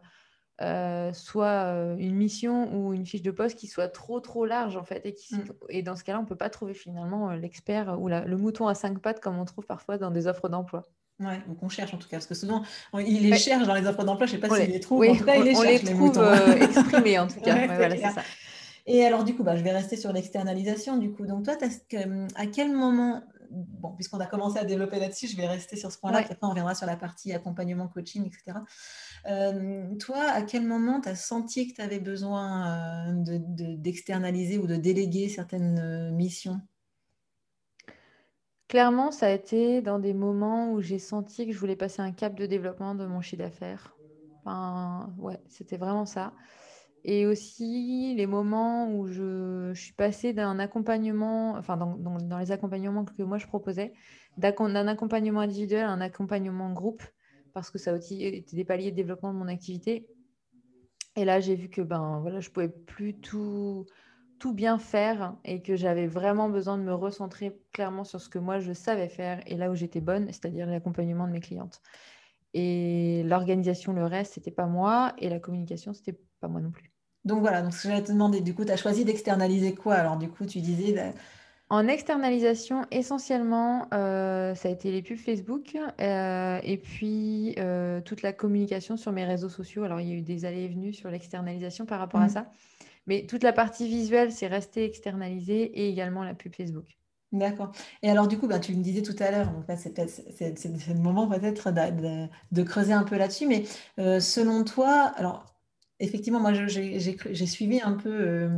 euh, 0.61 1.11
soit 1.11 1.65
euh, 1.65 1.97
une 1.97 2.15
mission 2.15 2.73
ou 2.73 2.93
une 2.93 3.05
fiche 3.05 3.21
de 3.21 3.31
poste 3.31 3.57
qui 3.59 3.67
soit 3.67 3.89
trop 3.89 4.21
trop 4.21 4.45
large 4.45 4.77
en 4.77 4.85
fait 4.85 5.05
et, 5.05 5.13
qui, 5.13 5.35
mm. 5.35 5.43
et 5.67 5.83
dans 5.83 5.97
ce 5.97 6.05
cas-là 6.05 6.17
on 6.17 6.23
peut 6.23 6.37
pas 6.37 6.49
trouver 6.49 6.73
finalement 6.73 7.29
euh, 7.29 7.35
l'expert 7.35 7.99
ou 7.99 8.07
le 8.07 8.37
mouton 8.37 8.67
à 8.67 8.73
cinq 8.73 8.99
pattes 8.99 9.19
comme 9.19 9.37
on 9.37 9.43
trouve 9.43 9.65
parfois 9.65 9.97
dans 9.97 10.11
des 10.11 10.27
offres 10.27 10.47
d'emploi. 10.47 10.83
Ouais, 11.19 11.41
ou 11.49 11.55
qu'on 11.55 11.69
cherche 11.69 11.93
en 11.93 11.97
tout 11.97 12.09
cas, 12.09 12.17
parce 12.17 12.27
que 12.27 12.35
souvent, 12.35 12.61
il 12.93 13.29
les 13.29 13.37
cherche 13.37 13.65
dans 13.65 13.73
les 13.73 13.87
offres 13.87 14.03
d'emploi, 14.03 14.27
je 14.27 14.35
ne 14.35 14.41
sais 14.41 14.47
pas 14.47 14.53
s'il 14.53 14.69
les 14.69 14.81
trouve, 14.81 15.05
en 15.07 15.15
tout 15.15 15.23
cas, 15.23 15.35
il 15.35 15.43
les 15.43 15.55
on 15.55 15.61
les, 15.61 15.79
trouve 15.79 16.19
exprimés 16.61 17.19
en 17.19 17.27
tout 17.27 17.39
cas. 17.43 17.67
voilà, 17.67 18.11
ça. 18.11 18.21
Et 18.85 19.03
alors, 19.03 19.23
du 19.23 19.35
coup, 19.35 19.43
bah, 19.43 19.55
je 19.55 19.63
vais 19.63 19.71
rester 19.71 19.95
sur 19.95 20.11
l'externalisation. 20.11 20.97
Du 20.97 21.11
coup, 21.11 21.25
donc 21.25 21.43
toi, 21.43 21.55
à 22.35 22.47
quel 22.47 22.71
moment, 22.71 23.23
bon, 23.49 23.91
puisqu'on 23.91 24.19
a 24.19 24.27
commencé 24.27 24.59
à 24.59 24.63
développer 24.63 24.99
là-dessus, 24.99 25.27
je 25.27 25.35
vais 25.37 25.47
rester 25.47 25.75
sur 25.75 25.91
ce 25.91 25.97
point-là, 25.97 26.21
puis 26.21 26.31
après 26.31 26.45
on 26.45 26.51
reviendra 26.51 26.75
sur 26.75 26.85
la 26.85 26.95
partie 26.95 27.33
accompagnement, 27.33 27.87
coaching, 27.87 28.25
etc. 28.25 28.59
Euh, 29.27 29.95
toi, 29.97 30.21
à 30.21 30.41
quel 30.43 30.65
moment 30.65 31.01
tu 31.01 31.09
as 31.09 31.15
senti 31.15 31.67
que 31.67 31.75
tu 31.75 31.81
avais 31.81 31.99
besoin 31.99 33.09
euh, 33.09 33.39
d'externaliser 33.77 34.57
ou 34.57 34.67
de 34.67 34.75
déléguer 34.75 35.29
certaines 35.29 35.79
euh, 35.79 36.11
missions? 36.11 36.61
Clairement, 38.67 39.11
ça 39.11 39.27
a 39.27 39.29
été 39.29 39.81
dans 39.81 39.99
des 39.99 40.13
moments 40.13 40.71
où 40.71 40.81
j'ai 40.81 40.99
senti 40.99 41.47
que 41.47 41.53
je 41.53 41.59
voulais 41.59 41.75
passer 41.75 42.01
un 42.01 42.11
cap 42.11 42.35
de 42.35 42.45
développement 42.45 42.93
de 42.95 43.05
mon 43.05 43.21
chiffre 43.21 43.43
d'affaires. 43.43 43.95
Enfin, 44.39 45.13
ouais, 45.17 45.39
c'était 45.47 45.77
vraiment 45.77 46.05
ça. 46.05 46.33
Et 47.03 47.27
aussi 47.27 48.15
les 48.15 48.25
moments 48.25 48.91
où 48.91 49.07
je, 49.07 49.71
suis 49.75 49.93
passée 49.93 50.33
d'un 50.33 50.57
accompagnement, 50.57 51.51
enfin 51.51 51.77
dans, 51.77 51.95
dans, 51.95 52.39
les 52.39 52.51
accompagnements 52.51 53.05
que 53.05 53.21
moi 53.21 53.37
je 53.37 53.45
proposais, 53.45 53.93
d'un 54.37 54.87
accompagnement 54.87 55.41
individuel 55.41 55.85
à 55.85 55.89
un 55.89 56.01
accompagnement 56.01 56.73
groupe 56.73 57.03
parce 57.55 57.71
que 57.71 57.79
ça 57.79 57.91
a 57.91 57.93
aussi 57.95 58.21
été 58.21 58.55
des 58.55 58.65
paliers 58.65 58.91
de 58.91 58.97
développement 58.97 59.33
de 59.33 59.39
mon 59.39 59.47
activité. 59.47 60.05
Et 61.15 61.23
là, 61.23 61.39
j'ai 61.39 61.55
vu 61.55 61.69
que 61.69 61.81
ben, 61.81 62.19
voilà, 62.21 62.41
je 62.41 62.49
ne 62.49 62.53
pouvais 62.53 62.67
plus 62.67 63.15
tout, 63.15 63.85
tout 64.39 64.53
bien 64.53 64.77
faire 64.77 65.37
et 65.45 65.61
que 65.61 65.77
j'avais 65.77 66.05
vraiment 66.05 66.49
besoin 66.49 66.77
de 66.77 66.83
me 66.83 66.93
recentrer 66.93 67.57
clairement 67.71 68.03
sur 68.03 68.19
ce 68.19 68.27
que 68.27 68.39
moi, 68.39 68.59
je 68.59 68.73
savais 68.73 69.07
faire 69.07 69.41
et 69.47 69.55
là 69.55 69.71
où 69.71 69.75
j'étais 69.75 70.01
bonne, 70.01 70.27
c'est-à-dire 70.27 70.67
l'accompagnement 70.67 71.27
de 71.27 71.31
mes 71.31 71.39
clientes. 71.39 71.81
Et 72.53 73.23
l'organisation, 73.23 73.93
le 73.93 74.03
reste, 74.03 74.33
c'était 74.33 74.51
pas 74.51 74.67
moi 74.67 75.13
et 75.17 75.29
la 75.29 75.39
communication, 75.39 75.93
c'était 75.93 76.19
pas 76.41 76.49
moi 76.49 76.59
non 76.59 76.71
plus. 76.71 76.91
Donc 77.23 77.39
voilà, 77.39 77.61
donc 77.61 77.73
je 77.73 77.87
vais 77.87 78.03
te 78.03 78.11
demander, 78.11 78.41
du 78.41 78.53
coup, 78.53 78.65
tu 78.65 78.71
as 78.71 78.77
choisi 78.77 79.05
d'externaliser 79.05 79.73
quoi 79.73 79.95
Alors 79.95 80.17
du 80.17 80.29
coup, 80.29 80.45
tu 80.45 80.59
disais 80.59 81.13
en 81.69 81.87
externalisation, 81.87 82.85
essentiellement, 82.91 83.87
euh, 83.91 84.53
ça 84.53 84.67
a 84.67 84.71
été 84.71 84.91
les 84.91 85.01
pubs 85.01 85.17
Facebook 85.17 85.75
euh, 85.99 86.59
et 86.63 86.77
puis 86.77 87.55
euh, 87.57 88.01
toute 88.01 88.21
la 88.21 88.33
communication 88.33 88.97
sur 88.97 89.11
mes 89.11 89.25
réseaux 89.25 89.49
sociaux. 89.49 89.83
Alors, 89.83 89.99
il 89.99 90.07
y 90.07 90.11
a 90.11 90.15
eu 90.15 90.21
des 90.21 90.45
allées 90.45 90.65
et 90.65 90.67
venues 90.67 90.93
sur 90.93 91.09
l'externalisation 91.09 91.87
par 91.87 91.99
rapport 91.99 92.21
à 92.21 92.27
mmh. 92.27 92.29
ça. 92.29 92.51
Mais 93.07 93.25
toute 93.25 93.41
la 93.41 93.51
partie 93.51 93.87
visuelle, 93.87 94.31
c'est 94.31 94.45
resté 94.45 94.83
externalisé 94.83 95.63
et 95.63 95.89
également 95.89 96.23
la 96.23 96.35
pub 96.35 96.53
Facebook. 96.53 96.85
D'accord. 97.31 97.71
Et 98.03 98.11
alors, 98.11 98.27
du 98.27 98.37
coup, 98.37 98.47
ben, 98.47 98.59
tu 98.59 98.75
me 98.75 98.83
disais 98.83 99.01
tout 99.01 99.15
à 99.19 99.31
l'heure, 99.31 99.49
en 99.49 99.63
fait, 99.63 99.77
c'est 99.77 100.93
le 100.93 100.99
moment 100.99 101.27
peut-être 101.27 101.71
de, 101.71 102.27
de, 102.51 102.63
creuser 102.63 102.93
un 102.93 103.03
peu 103.03 103.17
là-dessus, 103.17 103.47
mais 103.47 103.65
selon 104.19 104.63
toi, 104.63 105.11
alors, 105.17 105.45
effectivement, 105.99 106.39
moi, 106.39 106.53
j'ai 106.53 107.45
suivi 107.47 107.81
un 107.81 107.93
peu 107.93 108.49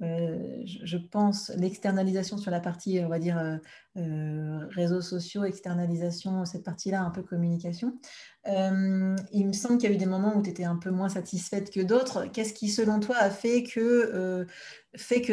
je, 0.00 0.96
pense, 0.96 1.50
l'externalisation 1.56 2.38
sur 2.38 2.50
la 2.50 2.60
partie, 2.60 3.00
on 3.04 3.08
va 3.08 3.18
dire, 3.18 3.60
réseaux 3.94 5.00
sociaux, 5.00 5.44
externalisation, 5.44 6.44
cette 6.44 6.64
partie-là, 6.64 7.02
un 7.02 7.10
peu 7.10 7.22
communication. 7.22 7.98
il 8.46 9.46
me 9.46 9.52
semble 9.52 9.78
qu'il 9.78 9.90
y 9.90 9.92
a 9.92 9.94
eu 9.94 9.98
des 9.98 10.06
moments 10.06 10.36
où 10.36 10.42
tu 10.42 10.50
étais 10.50 10.64
un 10.64 10.76
peu 10.76 10.90
moins 10.90 11.08
satisfaite 11.08 11.70
que 11.70 11.80
d'autres. 11.80 12.26
Qu'est-ce 12.26 12.54
qui, 12.54 12.68
selon 12.68 13.00
toi, 13.00 13.16
a 13.18 13.30
fait 13.30 13.62
que 13.62 14.46
fait 14.96 15.20
que 15.20 15.32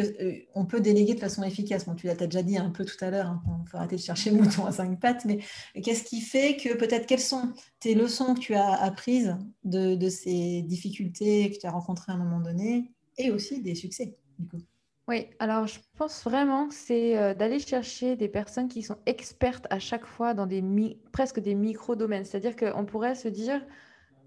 on 0.54 0.66
peut 0.66 0.80
déléguer 0.80 1.14
de 1.14 1.20
façon 1.20 1.42
efficace? 1.42 1.86
Tu 1.96 2.06
l'as 2.06 2.14
déjà 2.14 2.42
dit 2.42 2.58
un 2.58 2.70
peu 2.70 2.84
tout 2.84 3.02
à 3.02 3.10
l'heure, 3.10 3.40
il 3.46 3.50
hein, 3.50 3.64
faut 3.70 3.76
arrêter 3.76 3.96
de 3.96 4.00
chercher 4.00 4.30
le 4.32 4.36
mouton 4.36 4.66
à 4.66 4.72
cinq 4.72 5.00
pattes, 5.00 5.24
mais 5.24 5.38
qu'est-ce 5.82 6.04
qui 6.04 6.20
fait 6.20 6.56
que 6.56 6.74
peut-être 6.74 7.06
quelles 7.06 7.20
sont 7.20 7.52
tes 7.80 7.94
leçons 7.94 8.34
que 8.34 8.40
tu 8.40 8.54
as 8.54 8.72
apprises 8.72 9.36
de 9.64 10.08
ces 10.08 10.62
difficultés 10.62 11.50
que 11.50 11.58
tu 11.58 11.66
as 11.66 11.70
rencontrées 11.70 12.12
à 12.12 12.14
un 12.14 12.18
moment 12.18 12.40
donné 12.40 12.92
et 13.16 13.30
aussi 13.30 13.62
des 13.62 13.74
succès? 13.74 14.16
Oui, 15.08 15.26
alors 15.38 15.66
je 15.66 15.80
pense 15.96 16.22
vraiment 16.24 16.68
c'est 16.70 17.16
euh, 17.16 17.32
d'aller 17.32 17.58
chercher 17.58 18.14
des 18.14 18.28
personnes 18.28 18.68
qui 18.68 18.82
sont 18.82 18.98
expertes 19.06 19.66
à 19.70 19.78
chaque 19.78 20.04
fois 20.04 20.34
dans 20.34 20.46
des 20.46 20.62
presque 21.12 21.40
des 21.40 21.54
micro-domaines. 21.54 22.26
C'est-à-dire 22.26 22.54
qu'on 22.56 22.84
pourrait 22.84 23.14
se 23.14 23.28
dire, 23.28 23.64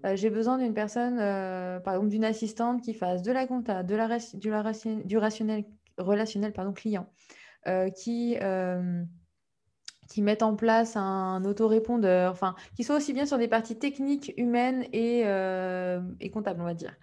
euh, 0.04 0.16
j'ai 0.16 0.28
besoin 0.28 0.58
d'une 0.58 0.74
personne, 0.74 1.18
euh, 1.20 1.78
par 1.78 1.94
exemple 1.94 2.10
d'une 2.10 2.24
assistante 2.24 2.82
qui 2.82 2.94
fasse 2.94 3.22
de 3.22 3.30
la 3.30 3.46
compta, 3.46 3.84
de 3.84 3.94
la, 3.94 4.18
du, 4.34 4.50
la, 4.50 4.72
du 5.04 5.18
rationnel, 5.18 5.64
relationnel 5.98 6.52
pardon, 6.52 6.72
client, 6.72 7.08
qui, 7.96 8.36
qui 10.08 10.22
mette 10.22 10.42
en 10.42 10.56
place 10.56 10.96
un 10.96 11.44
autorépondeur, 11.44 12.32
enfin, 12.32 12.56
qui 12.74 12.82
soit 12.82 12.96
aussi 12.96 13.12
bien 13.12 13.24
sur 13.24 13.38
des 13.38 13.46
parties 13.46 13.78
techniques, 13.78 14.34
humaines 14.36 14.84
et, 14.92 15.20
et 16.20 16.30
comptables, 16.30 16.60
on 16.60 16.64
va 16.64 16.74
dire. 16.74 16.96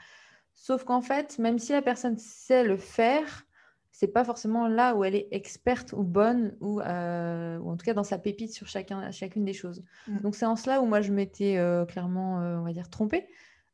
Sauf 0.62 0.84
qu'en 0.84 1.00
fait, 1.00 1.40
même 1.40 1.58
si 1.58 1.72
la 1.72 1.82
personne 1.82 2.18
sait 2.18 2.66
le 2.66 2.76
faire, 2.76 3.48
c'est 3.92 4.10
pas 4.10 4.26
forcément 4.26 4.68
là 4.68 4.94
où 4.94 5.06
elle 5.06 5.16
est 5.16 5.30
experte 5.32 5.94
ou 5.94 6.04
bonne 6.04 6.58
ou, 6.60 6.82
euh, 6.82 7.58
en 7.60 7.78
tout 7.78 7.86
cas 7.86 7.94
dans 7.94 8.04
sa 8.04 8.18
pépite 8.18 8.52
sur 8.52 8.68
chacun, 8.68 9.10
chacune 9.12 9.46
des 9.46 9.54
choses. 9.54 9.86
Mm. 10.10 10.20
Donc 10.20 10.36
c'est 10.36 10.46
en 10.46 10.58
cela 10.58 10.82
où 10.82 10.86
moi 10.86 11.00
je 11.00 11.14
m'étais 11.14 11.56
euh, 11.56 11.86
clairement, 11.86 12.42
euh, 12.42 12.58
on 12.58 12.64
va 12.64 12.74
dire, 12.74 12.90
trompée 12.90 13.26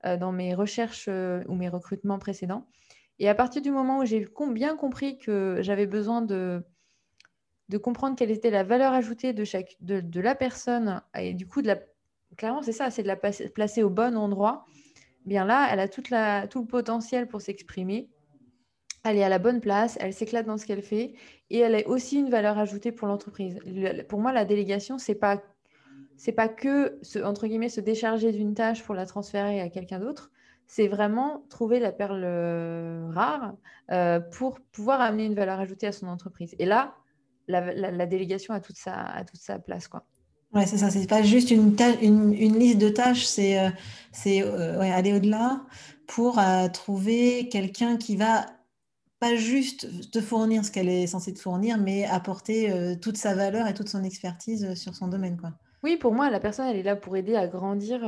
dans 0.03 0.31
mes 0.31 0.53
recherches 0.53 1.07
ou 1.07 1.55
mes 1.55 1.67
recrutements 1.67 2.19
précédents. 2.19 2.67
Et 3.17 3.27
à 3.27 3.33
partir 3.33 3.63
du 3.63 3.71
moment 3.71 3.97
où 3.97 4.05
j'ai 4.05 4.29
bien 4.51 4.77
compris 4.77 5.17
que 5.17 5.57
j'avais 5.61 5.87
besoin 5.87 6.21
de, 6.21 6.63
de 7.69 7.77
comprendre 7.79 8.15
quelle 8.15 8.29
était 8.29 8.51
la 8.51 8.63
valeur 8.63 8.93
ajoutée 8.93 9.33
de, 9.33 9.43
chaque, 9.43 9.75
de, 9.81 10.19
la 10.19 10.35
personne 10.35 11.01
et 11.17 11.33
du 11.33 11.47
coup 11.47 11.63
de 11.63 11.67
la, 11.67 11.79
clairement 12.37 12.61
c'est 12.61 12.71
ça, 12.71 12.91
c'est 12.91 13.01
de 13.01 13.07
la 13.07 13.15
placer 13.15 13.81
au 13.81 13.89
bon 13.89 14.15
endroit 14.15 14.67
bien 15.25 15.45
là, 15.45 15.67
elle 15.71 15.79
a 15.79 15.87
tout 15.87 16.03
le 16.03 16.65
potentiel 16.65 17.27
pour 17.27 17.41
s'exprimer. 17.41 18.09
Elle 19.03 19.17
est 19.17 19.23
à 19.23 19.29
la 19.29 19.39
bonne 19.39 19.61
place, 19.61 19.97
elle 20.01 20.13
s'éclate 20.13 20.47
dans 20.47 20.57
ce 20.57 20.65
qu'elle 20.65 20.81
fait 20.81 21.13
et 21.51 21.59
elle 21.59 21.75
a 21.75 21.87
aussi 21.87 22.17
une 22.17 22.29
valeur 22.29 22.57
ajoutée 22.57 22.91
pour 22.91 23.07
l'entreprise. 23.07 23.59
Pour 24.09 24.19
moi, 24.19 24.33
la 24.33 24.45
délégation, 24.45 24.97
c'est 24.97 25.15
pas 25.15 25.43
pas 26.35 26.47
que 26.47 26.97
se, 27.01 27.19
entre 27.19 27.45
guillemets 27.45 27.69
se 27.69 27.81
décharger 27.81 28.31
d'une 28.31 28.53
tâche 28.53 28.83
pour 28.83 28.95
la 28.95 29.05
transférer 29.05 29.61
à 29.61 29.69
quelqu'un 29.69 29.99
d'autre. 29.99 30.31
C'est 30.65 30.87
vraiment 30.87 31.45
trouver 31.49 31.79
la 31.79 31.91
perle 31.91 32.23
euh, 32.23 33.07
rare 33.11 33.53
euh, 33.91 34.19
pour 34.19 34.59
pouvoir 34.71 35.01
amener 35.01 35.25
une 35.25 35.35
valeur 35.35 35.59
ajoutée 35.59 35.87
à 35.87 35.91
son 35.91 36.07
entreprise. 36.07 36.55
Et 36.57 36.65
là, 36.65 36.95
la, 37.47 38.05
délégation 38.07 38.53
a 38.55 38.59
toute 38.59 38.77
sa, 38.77 39.23
toute 39.27 39.39
sa 39.39 39.59
place. 39.59 39.87
Quoi. 39.87 40.05
Ouais, 40.55 40.65
c'est 40.65 40.77
ça, 40.77 40.89
c'est 40.89 41.05
pas 41.05 41.21
juste 41.21 41.51
une, 41.51 41.75
une, 42.01 42.33
une, 42.33 42.57
liste 42.57 42.77
de 42.77 42.87
tâches, 42.87 43.25
c'est 43.25 43.59
euh, 43.59 43.69
euh, 44.25 44.79
ouais, 44.79 44.89
aller 44.89 45.11
au-delà 45.11 45.59
pour 46.07 46.39
euh, 46.39 46.69
trouver 46.69 47.49
quelqu'un 47.49 47.97
qui 47.97 48.15
va 48.15 48.45
pas 49.19 49.35
juste 49.35 50.11
te 50.11 50.21
fournir 50.21 50.63
ce 50.63 50.71
qu'elle 50.71 50.87
est 50.87 51.07
censée 51.07 51.33
te 51.33 51.39
fournir, 51.39 51.77
mais 51.77 52.05
apporter 52.05 52.97
toute 53.01 53.17
sa 53.17 53.33
valeur 53.33 53.65
et 53.67 53.73
toute 53.73 53.89
son 53.89 54.03
expertise 54.03 54.75
sur 54.75 54.93
son 54.93 55.07
domaine. 55.07 55.37
Quoi. 55.37 55.51
Oui, 55.83 55.97
pour 55.97 56.13
moi, 56.13 56.29
la 56.29 56.39
personne, 56.39 56.67
elle 56.67 56.77
est 56.77 56.83
là 56.83 56.95
pour 56.95 57.15
aider 57.17 57.35
à 57.35 57.47
grandir 57.47 58.01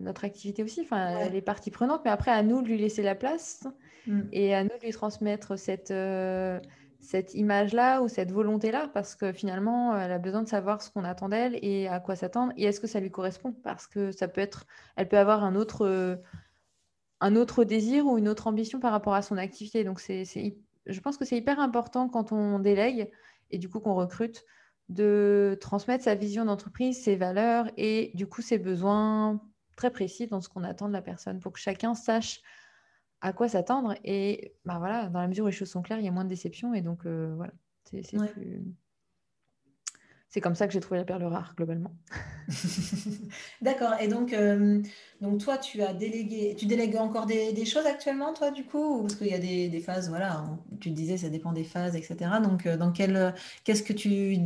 notre 0.00 0.24
activité 0.24 0.62
aussi. 0.62 0.80
Enfin, 0.80 1.18
elle 1.18 1.34
est 1.34 1.42
partie 1.42 1.70
prenante, 1.70 2.02
mais 2.04 2.12
après, 2.12 2.30
à 2.30 2.42
nous 2.42 2.62
de 2.62 2.68
lui 2.68 2.78
laisser 2.78 3.02
la 3.02 3.16
place 3.16 3.66
mmh. 4.06 4.20
et 4.32 4.54
à 4.54 4.62
nous 4.62 4.70
de 4.70 4.84
lui 4.84 4.92
transmettre 4.92 5.58
cette 5.58 5.92
cette 7.04 7.34
image-là 7.34 8.02
ou 8.02 8.08
cette 8.08 8.32
volonté-là 8.32 8.88
parce 8.92 9.14
que 9.14 9.32
finalement, 9.32 9.96
elle 9.96 10.12
a 10.12 10.18
besoin 10.18 10.42
de 10.42 10.48
savoir 10.48 10.82
ce 10.82 10.90
qu'on 10.90 11.04
attend 11.04 11.28
d'elle 11.28 11.58
et 11.62 11.88
à 11.88 12.00
quoi 12.00 12.16
s'attendre 12.16 12.52
et 12.56 12.64
est-ce 12.64 12.80
que 12.80 12.86
ça 12.86 13.00
lui 13.00 13.10
correspond? 13.10 13.52
Parce 13.52 13.86
que 13.86 14.10
ça 14.12 14.28
peut 14.28 14.40
être, 14.40 14.66
elle 14.96 15.08
peut 15.08 15.18
avoir 15.18 15.44
un 15.44 15.54
autre, 15.54 16.18
un 17.20 17.36
autre 17.36 17.64
désir 17.64 18.06
ou 18.06 18.18
une 18.18 18.28
autre 18.28 18.46
ambition 18.46 18.80
par 18.80 18.92
rapport 18.92 19.14
à 19.14 19.22
son 19.22 19.36
activité. 19.36 19.84
Donc, 19.84 20.00
c'est, 20.00 20.24
je 20.86 21.00
pense 21.00 21.16
que 21.16 21.24
c'est 21.24 21.36
hyper 21.36 21.60
important 21.60 22.08
quand 22.08 22.32
on 22.32 22.58
délègue 22.58 23.10
et 23.50 23.58
du 23.58 23.68
coup 23.68 23.80
qu'on 23.80 23.94
recrute 23.94 24.44
de 24.88 25.56
transmettre 25.60 26.04
sa 26.04 26.14
vision 26.14 26.44
d'entreprise, 26.44 27.02
ses 27.02 27.16
valeurs 27.16 27.70
et 27.76 28.10
du 28.14 28.26
coup 28.26 28.42
ses 28.42 28.58
besoins 28.58 29.40
très 29.76 29.90
précis 29.90 30.26
dans 30.26 30.40
ce 30.40 30.48
qu'on 30.48 30.64
attend 30.64 30.88
de 30.88 30.92
la 30.92 31.02
personne 31.02 31.40
pour 31.40 31.52
que 31.52 31.58
chacun 31.58 31.94
sache 31.94 32.42
à 33.24 33.32
quoi 33.32 33.48
s'attendre. 33.48 33.94
Et 34.04 34.52
bah 34.66 34.76
voilà, 34.78 35.08
dans 35.08 35.20
la 35.20 35.28
mesure 35.28 35.44
où 35.44 35.48
les 35.48 35.52
choses 35.52 35.70
sont 35.70 35.82
claires, 35.82 35.98
il 35.98 36.04
y 36.04 36.08
a 36.08 36.12
moins 36.12 36.24
de 36.24 36.28
déception. 36.28 36.74
Et 36.74 36.82
donc, 36.82 37.06
euh, 37.06 37.34
voilà, 37.34 37.52
c'est 40.28 40.40
comme 40.40 40.54
ça 40.54 40.66
que 40.66 40.74
j'ai 40.74 40.80
trouvé 40.80 40.98
la 40.98 41.06
perle 41.06 41.24
rare, 41.24 41.54
globalement. 41.56 41.96
D'accord. 43.62 43.94
Et 43.98 44.08
donc, 44.08 44.34
euh, 44.34 44.82
donc, 45.22 45.40
toi, 45.40 45.56
tu 45.56 45.80
as 45.80 45.94
délégué, 45.94 46.54
tu 46.54 46.66
délègues 46.66 46.96
encore 46.96 47.24
des, 47.24 47.64
choses 47.64 47.86
actuellement, 47.86 48.34
toi, 48.34 48.50
du 48.50 48.66
coup 48.66 49.00
Parce 49.00 49.14
qu'il 49.14 49.28
y 49.28 49.34
a 49.34 49.38
des, 49.38 49.80
phases, 49.80 50.10
voilà, 50.10 50.44
tu 50.80 50.90
disais, 50.90 51.16
ça 51.16 51.30
dépend 51.30 51.52
des 51.52 51.64
phases, 51.64 51.96
etc. 51.96 52.16
Donc, 52.42 52.66
euh, 52.66 52.76
dans 52.76 52.92
quel, 52.92 53.32
qu'est-ce 53.64 53.82
que 53.82 53.94
tu 53.94 54.36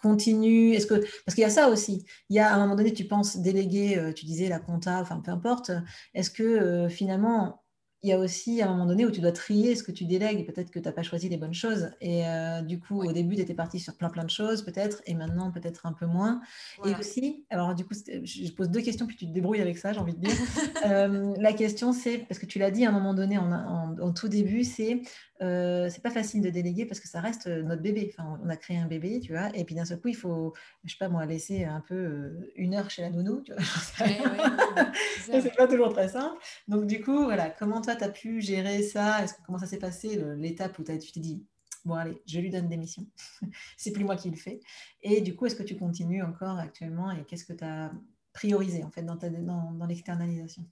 continues? 0.00 0.72
Est-ce 0.72 0.86
que 0.86 0.94
parce 1.26 1.34
qu'il 1.34 1.42
y 1.42 1.44
a 1.44 1.50
ça 1.50 1.68
aussi. 1.68 2.06
Il 2.30 2.36
y 2.36 2.38
a 2.38 2.50
à 2.50 2.54
un 2.54 2.60
moment 2.60 2.76
donné, 2.76 2.94
tu 2.94 3.04
penses 3.04 3.36
déléguer, 3.36 4.12
tu 4.14 4.24
disais 4.24 4.48
la 4.48 4.60
compta, 4.60 5.00
enfin 5.00 5.20
peu 5.20 5.32
importe. 5.32 5.72
Est-ce 6.14 6.30
que 6.30 6.88
finalement 6.88 7.60
il 8.02 8.10
y 8.10 8.12
a 8.12 8.18
aussi 8.18 8.62
un 8.62 8.68
moment 8.68 8.86
donné 8.86 9.04
où 9.04 9.10
tu 9.10 9.20
dois 9.20 9.32
trier 9.32 9.74
ce 9.74 9.82
que 9.82 9.90
tu 9.90 10.04
délègues. 10.04 10.46
Peut-être 10.46 10.70
que 10.70 10.78
tu 10.78 10.84
n'as 10.84 10.92
pas 10.92 11.02
choisi 11.02 11.28
les 11.28 11.36
bonnes 11.36 11.54
choses. 11.54 11.90
Et 12.00 12.26
euh, 12.26 12.62
du 12.62 12.78
coup, 12.78 13.02
au 13.02 13.12
début, 13.12 13.34
tu 13.34 13.42
étais 13.42 13.54
parti 13.54 13.80
sur 13.80 13.96
plein 13.96 14.08
plein 14.08 14.24
de 14.24 14.30
choses, 14.30 14.62
peut-être, 14.62 15.02
et 15.06 15.14
maintenant, 15.14 15.50
peut-être 15.50 15.84
un 15.84 15.92
peu 15.92 16.06
moins. 16.06 16.40
Et 16.84 16.94
aussi, 16.94 17.44
alors 17.50 17.74
du 17.74 17.84
coup, 17.84 17.94
je 17.94 18.52
pose 18.52 18.70
deux 18.70 18.82
questions, 18.82 19.06
puis 19.06 19.16
tu 19.16 19.26
te 19.26 19.32
débrouilles 19.32 19.60
avec 19.60 19.78
ça, 19.78 19.92
j'ai 19.92 20.00
envie 20.00 20.14
de 20.14 20.20
dire. 20.20 20.36
Euh, 20.86 21.34
la 21.38 21.52
question, 21.52 21.92
c'est, 21.92 22.18
parce 22.18 22.38
que 22.38 22.46
tu 22.46 22.58
l'as 22.58 22.70
dit 22.70 22.84
à 22.84 22.90
un 22.90 22.92
moment 22.92 23.12
donné 23.12 23.36
en, 23.36 23.96
en 24.00 24.12
tout 24.12 24.28
début, 24.28 24.62
c'est 24.62 25.02
euh, 25.40 25.88
c'est 25.88 26.02
pas 26.02 26.10
facile 26.10 26.42
de 26.42 26.50
déléguer 26.50 26.84
parce 26.84 27.00
que 27.00 27.08
ça 27.08 27.20
reste 27.20 27.46
euh, 27.46 27.62
notre 27.62 27.82
bébé. 27.82 28.12
Enfin, 28.12 28.40
on 28.42 28.48
a 28.48 28.56
créé 28.56 28.76
un 28.76 28.86
bébé, 28.86 29.20
tu 29.20 29.32
vois, 29.32 29.54
et 29.56 29.64
puis 29.64 29.74
d'un 29.74 29.84
seul 29.84 30.00
coup, 30.00 30.08
il 30.08 30.16
faut, 30.16 30.52
je 30.84 30.90
sais 30.90 30.98
pas 30.98 31.08
moi, 31.08 31.26
laisser 31.26 31.64
un 31.64 31.80
peu 31.80 31.94
euh, 31.94 32.52
une 32.56 32.74
heure 32.74 32.90
chez 32.90 33.02
la 33.02 33.10
nounou, 33.10 33.42
tu 33.42 33.52
vois. 33.52 33.62
c'est 35.20 35.56
pas 35.56 35.68
toujours 35.68 35.92
très 35.92 36.08
simple. 36.08 36.36
Donc, 36.66 36.86
du 36.86 37.00
coup, 37.00 37.24
voilà, 37.24 37.50
comment 37.50 37.80
toi, 37.80 37.94
tu 37.94 38.04
as 38.04 38.08
pu 38.08 38.40
gérer 38.40 38.82
ça? 38.82 39.22
Est-ce 39.22 39.34
que, 39.34 39.38
Comment 39.46 39.58
ça 39.58 39.66
s'est 39.66 39.78
passé, 39.78 40.22
l'étape 40.36 40.78
où 40.78 40.84
tu 40.84 41.12
t'es 41.12 41.20
dit, 41.20 41.46
bon, 41.84 41.94
allez, 41.94 42.20
je 42.26 42.40
lui 42.40 42.50
donne 42.50 42.68
des 42.68 42.76
missions, 42.76 43.06
c'est 43.76 43.92
plus 43.92 44.04
moi 44.04 44.16
qui 44.16 44.30
le 44.30 44.36
fais. 44.36 44.60
Et 45.02 45.20
du 45.20 45.36
coup, 45.36 45.46
est-ce 45.46 45.56
que 45.56 45.62
tu 45.62 45.76
continues 45.76 46.22
encore 46.22 46.58
actuellement 46.58 47.12
et 47.12 47.24
qu'est-ce 47.24 47.44
que 47.44 47.52
tu 47.52 47.64
as 47.64 47.92
priorisé 48.32 48.84
en 48.84 48.90
fait 48.90 49.02
dans, 49.02 49.16
ta, 49.16 49.30
dans, 49.30 49.72
dans 49.72 49.86
l'externalisation? 49.86 50.64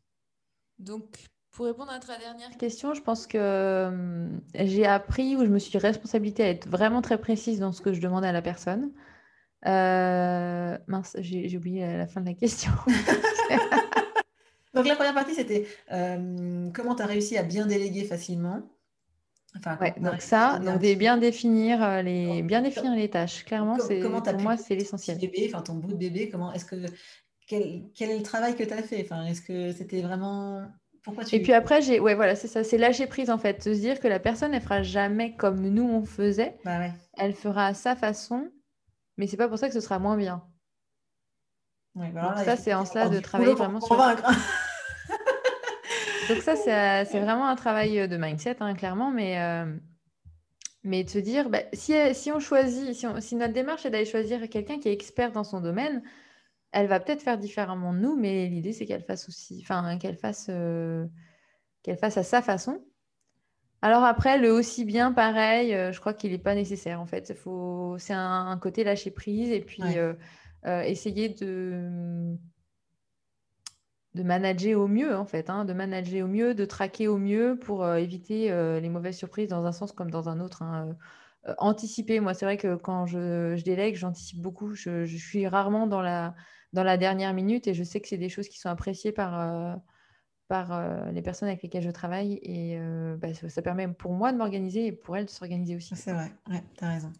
Donc, 0.79 1.17
pour 1.57 1.65
répondre 1.65 1.91
à 1.91 1.99
ta 1.99 2.19
dernière 2.19 2.51
question, 2.59 2.93
je 2.93 3.01
pense 3.01 3.27
que 3.27 3.39
euh, 3.39 4.29
j'ai 4.55 4.85
appris 4.85 5.37
ou 5.37 5.41
je 5.41 5.49
me 5.49 5.59
suis 5.59 5.79
responsabilité 5.79 6.43
à 6.43 6.51
être 6.51 6.69
vraiment 6.69 7.01
très 7.01 7.19
précise 7.19 7.61
dans 7.61 7.73
ce 7.73 7.81
que 7.81 7.95
je 7.95 8.01
demandais 8.01 8.29
à 8.29 8.33
la 8.33 8.43
personne. 8.43 8.93
Euh, 9.67 10.77
mince, 10.87 11.17
j'ai 11.19 11.57
oublié 11.57 11.97
la 11.97 12.07
fin 12.07 12.21
de 12.21 12.27
la 12.27 12.35
question. 12.35 12.71
donc 14.75 14.87
la 14.87 14.97
première 14.97 15.15
partie, 15.15 15.35
c'était 15.35 15.67
euh, 15.93 16.69
comment 16.75 16.95
tu 16.95 17.03
as 17.03 17.07
réussi 17.07 17.39
à 17.39 17.43
bien 17.43 17.65
déléguer 17.65 18.05
facilement? 18.05 18.61
Enfin, 19.57 19.79
donc 19.99 20.21
ça, 20.21 20.59
donc 20.59 20.83
bien 20.83 21.17
définir 21.17 22.03
les, 22.03 22.43
bien 22.43 22.61
définir 22.61 22.95
les 22.95 23.09
tâches. 23.09 23.47
Clairement, 23.47 23.79
c'est 23.79 24.01
pour 24.01 24.11
moi 24.41 24.59
c'est 24.59 24.75
l'essentiel. 24.75 25.17
Bébé, 25.17 25.51
enfin 25.51 25.63
ton 25.63 25.77
bout 25.77 25.93
de 25.93 25.97
bébé, 25.97 26.29
comment 26.29 26.53
est-ce 26.53 26.67
que 26.67 26.77
quel, 27.47 27.85
quel, 27.95 28.11
est 28.11 28.19
le 28.19 28.23
travail 28.23 28.55
que 28.55 28.65
tu 28.65 28.75
as 28.75 28.83
fait? 28.83 29.01
Enfin, 29.03 29.25
est-ce 29.25 29.41
que 29.41 29.73
c'était 29.73 30.03
vraiment 30.03 30.67
et 31.33 31.43
puis 31.43 31.53
après, 31.53 31.83
j'ai, 31.83 32.01
ouais, 32.01 32.15
voilà, 32.15 32.35
c'est 32.35 32.49
ça, 32.49 32.65
c'est 32.65 32.79
lâcher 32.79 33.07
prise 33.07 33.31
en 33.31 33.39
fait, 33.39 33.63
se 33.63 33.71
dire 33.71 34.01
que 34.01 34.09
la 34.09 34.19
personne, 34.19 34.55
elle 34.55 34.63
fera 34.63 34.83
jamais 34.83 35.37
comme 35.37 35.61
nous 35.61 35.89
on 35.89 36.05
faisait. 36.05 36.57
Bah 36.65 36.79
elle 37.17 37.35
fera 37.35 37.67
à 37.67 37.75
sa 37.75 37.97
façon, 37.97 38.51
mais 39.17 39.27
c'est 39.27 39.37
pas 39.37 39.49
pour 39.49 39.59
ça 39.59 39.69
que 39.69 39.75
ce 39.75 39.81
sera 39.81 39.99
moins 39.99 40.17
bien. 40.17 40.43
Ouais, 41.95 42.11
bah 42.11 42.35
Donc 42.35 42.45
ça, 42.45 42.57
c'est 42.57 42.75
en 42.75 42.85
cela 42.85 43.09
de 43.09 43.21
travailler 43.21 43.55
vraiment 43.55 43.81
sur. 43.81 43.97
Donc 46.29 46.43
ça, 46.43 46.57
c'est, 46.57 47.05
c'est 47.07 47.21
vraiment 47.21 47.49
un 47.49 47.57
travail 47.57 48.09
de 48.09 48.17
mindset, 48.17 48.57
hein, 48.61 48.75
clairement, 48.75 49.11
mais. 49.11 49.41
Euh, 49.41 49.77
mais 50.83 51.03
de 51.03 51.11
se 51.11 51.19
dire, 51.19 51.51
bah, 51.51 51.63
si, 51.73 51.95
si 52.15 52.31
on 52.31 52.39
choisit, 52.39 52.95
si, 52.95 53.07
si 53.19 53.35
notre 53.35 53.53
démarche 53.53 53.85
est 53.87 53.91
d'aller 53.91 54.05
choisir 54.05 54.49
quelqu'un 54.49 54.79
qui 54.79 54.89
est 54.89 54.93
expert 54.93 55.33
dans 55.33 55.43
son 55.43 55.61
domaine, 55.61 56.01
elle 56.77 56.87
va 56.87 57.01
peut-être 57.01 57.23
faire 57.23 57.39
différemment 57.39 57.93
de 57.93 57.99
nous, 57.99 58.17
mais 58.17 58.47
l'idée, 58.47 58.73
c'est 58.73 58.87
qu'elle 58.87 59.05
fasse 59.05 59.29
aussi, 59.29 59.61
enfin, 59.63 59.99
qu'elle 59.99 60.17
fasse, 60.17 60.47
euh, 60.51 61.07
qu'elle 61.83 61.99
fasse 61.99 62.17
à 62.17 62.23
sa 62.23 62.43
façon. 62.43 62.85
Alors 63.83 64.05
après, 64.05 64.39
le 64.39 64.51
aussi 64.53 64.85
bien, 64.85 65.13
pareil, 65.13 65.71
je 65.93 66.01
crois 66.01 66.15
qu'il 66.15 66.33
n'est 66.33 66.39
pas 66.39 66.55
nécessaire 66.55 67.01
en 67.01 67.07
fait. 67.07 67.35
Faut... 67.35 67.97
C'est 67.99 68.15
un, 68.15 68.59
côté 68.59 68.85
lâcher 68.85 69.11
prise 69.11 69.51
et 69.51 69.61
puis 69.61 69.83
essayer 70.65 71.29
de 71.29 72.37
de 74.17 74.23
manager 74.25 74.81
au 74.81 74.89
mieux, 74.89 75.15
en 75.15 75.27
fait, 75.27 75.49
hein, 75.51 75.65
de 75.65 75.73
manager 75.73 76.25
au 76.25 76.29
mieux, 76.29 76.55
de 76.55 76.65
traquer 76.65 77.07
au 77.07 77.19
mieux 77.19 77.57
pour 77.57 77.85
euh, 77.85 77.97
éviter 77.97 78.51
euh, 78.51 78.81
les 78.81 78.89
mauvaises 78.89 79.17
surprises 79.17 79.49
dans 79.49 79.65
un 79.67 79.73
sens 79.73 79.93
comme 79.93 80.11
dans 80.11 80.29
un 80.29 80.41
autre. 80.41 80.63
Hein. 80.63 80.97
Euh, 81.47 81.55
anticiper, 81.59 82.19
moi, 82.19 82.35
c'est 82.35 82.47
vrai 82.47 82.57
que 82.57 82.75
quand 82.75 83.07
je, 83.07 83.63
délègue, 83.63 83.95
j'anticipe 83.95 84.41
beaucoup. 84.41 84.75
Je, 84.75 85.05
suis 85.05 85.47
rarement 85.47 85.87
dans 85.87 86.01
la, 86.01 86.35
dans 86.73 86.83
la 86.83 86.97
dernière 86.97 87.33
minute 87.35 87.67
et 87.67 87.75
je 87.75 87.83
sais 87.83 88.01
que 88.01 88.09
c'est 88.09 88.19
des 88.19 88.29
choses 88.29 88.49
qui 88.49 88.59
sont 88.59 88.69
appréciées 88.69 89.13
par, 89.13 89.81
par 90.49 91.11
les 91.13 91.23
personnes 91.23 91.49
avec 91.49 91.63
lesquelles 91.63 91.83
je 91.83 91.91
travaille 91.91 92.39
et 92.43 92.79
bah, 93.19 93.33
ça, 93.35 93.49
ça, 93.49 93.63
permet 93.63 93.89
pour 93.89 94.13
moi 94.13 94.33
de 94.33 94.39
m'organiser 94.39 94.87
et 94.87 94.93
pour 94.93 95.17
elles 95.17 95.27
de 95.27 95.31
s'organiser 95.31 95.77
aussi. 95.77 95.95
C'est 95.97 96.13
vrai, 96.13 96.33
ouais, 96.51 96.63
tu 96.77 96.85
as 96.85 96.89
raison. 96.89 97.13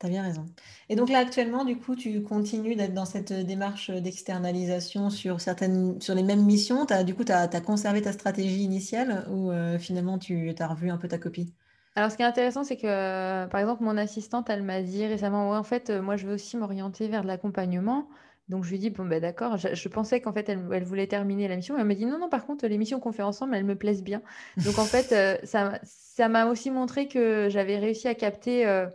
Tu 0.00 0.06
as 0.06 0.10
bien 0.10 0.22
raison. 0.22 0.46
Et 0.88 0.94
donc 0.94 1.08
là, 1.08 1.18
actuellement, 1.18 1.64
du 1.64 1.76
coup, 1.76 1.96
tu 1.96 2.22
continues 2.22 2.76
d'être 2.76 2.94
dans 2.94 3.04
cette 3.04 3.32
démarche 3.32 3.90
d'externalisation 3.90 5.10
sur 5.10 5.40
certaines, 5.40 6.00
sur 6.00 6.14
les 6.14 6.22
mêmes 6.22 6.44
missions. 6.44 6.84
As, 6.84 7.02
du 7.02 7.16
coup, 7.16 7.24
tu 7.24 7.32
as, 7.32 7.48
conservé 7.60 8.00
ta 8.00 8.12
stratégie 8.12 8.62
initiale 8.62 9.26
ou 9.28 9.50
euh, 9.50 9.76
finalement 9.78 10.18
tu 10.18 10.54
as 10.56 10.66
revu 10.68 10.90
un 10.90 10.98
peu 10.98 11.08
ta 11.08 11.18
copie? 11.18 11.52
Alors, 11.96 12.12
ce 12.12 12.16
qui 12.16 12.22
est 12.22 12.26
intéressant, 12.26 12.62
c'est 12.62 12.76
que, 12.76 13.46
par 13.46 13.60
exemple, 13.60 13.82
mon 13.82 13.96
assistante, 13.96 14.48
elle 14.50 14.62
m'a 14.62 14.82
dit 14.82 15.04
récemment, 15.04 15.50
ouais, 15.50 15.56
en 15.56 15.64
fait, 15.64 15.90
moi, 15.90 16.16
je 16.16 16.28
veux 16.28 16.34
aussi 16.34 16.56
m'orienter 16.56 17.08
vers 17.08 17.22
de 17.22 17.26
l'accompagnement. 17.26 18.08
Donc, 18.48 18.64
je 18.64 18.70
lui 18.70 18.78
dis, 18.78 18.88
bon, 18.88 19.04
ben 19.04 19.20
d'accord, 19.20 19.58
je, 19.58 19.88
pensais 19.88 20.20
qu'en 20.20 20.32
fait, 20.32 20.48
elle, 20.48 20.66
elle, 20.72 20.84
voulait 20.84 21.06
terminer 21.06 21.48
la 21.48 21.56
mission. 21.56 21.76
Elle 21.78 21.84
m'a 21.84 21.94
dit, 21.94 22.06
non, 22.06 22.18
non, 22.18 22.30
par 22.30 22.46
contre, 22.46 22.66
les 22.66 22.78
missions 22.78 22.98
qu'on 22.98 23.12
fait 23.12 23.22
ensemble, 23.22 23.54
elles 23.54 23.64
me 23.64 23.76
plaisent 23.76 24.02
bien. 24.02 24.22
Donc, 24.64 24.78
en 24.78 24.84
fait, 24.84 25.12
euh, 25.12 25.36
ça, 25.44 25.78
ça 25.84 26.28
m'a 26.28 26.46
aussi 26.46 26.70
montré 26.70 27.08
que 27.08 27.48
j'avais 27.50 27.78
réussi 27.78 28.08
à 28.08 28.14
capter 28.14 28.66
euh, 28.66 28.86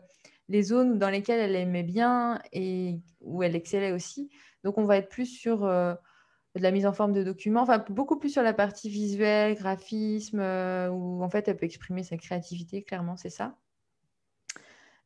les 0.49 0.63
zones 0.63 0.97
dans 0.97 1.09
lesquelles 1.09 1.39
elle 1.39 1.55
aimait 1.55 1.83
bien 1.83 2.41
et 2.51 2.99
où 3.21 3.43
elle 3.43 3.55
excellait 3.55 3.91
aussi. 3.91 4.29
Donc, 4.63 4.79
on 4.79 4.85
va 4.85 4.97
être 4.97 5.09
plus 5.09 5.27
sur 5.27 5.65
euh, 5.65 5.93
de 6.55 6.63
la 6.63 6.71
mise 6.71 6.87
en 6.87 6.93
forme 6.93 7.13
de 7.13 7.23
documents, 7.23 7.61
enfin, 7.61 7.83
beaucoup 7.89 8.17
plus 8.17 8.29
sur 8.29 8.43
la 8.43 8.53
partie 8.53 8.89
visuelle, 8.89 9.53
graphisme, 9.53 10.39
où 10.39 11.23
en 11.23 11.29
fait, 11.29 11.47
elle 11.47 11.57
peut 11.57 11.65
exprimer 11.65 12.03
sa 12.03 12.17
créativité, 12.17 12.81
clairement, 12.81 13.17
c'est 13.17 13.29
ça. 13.29 13.55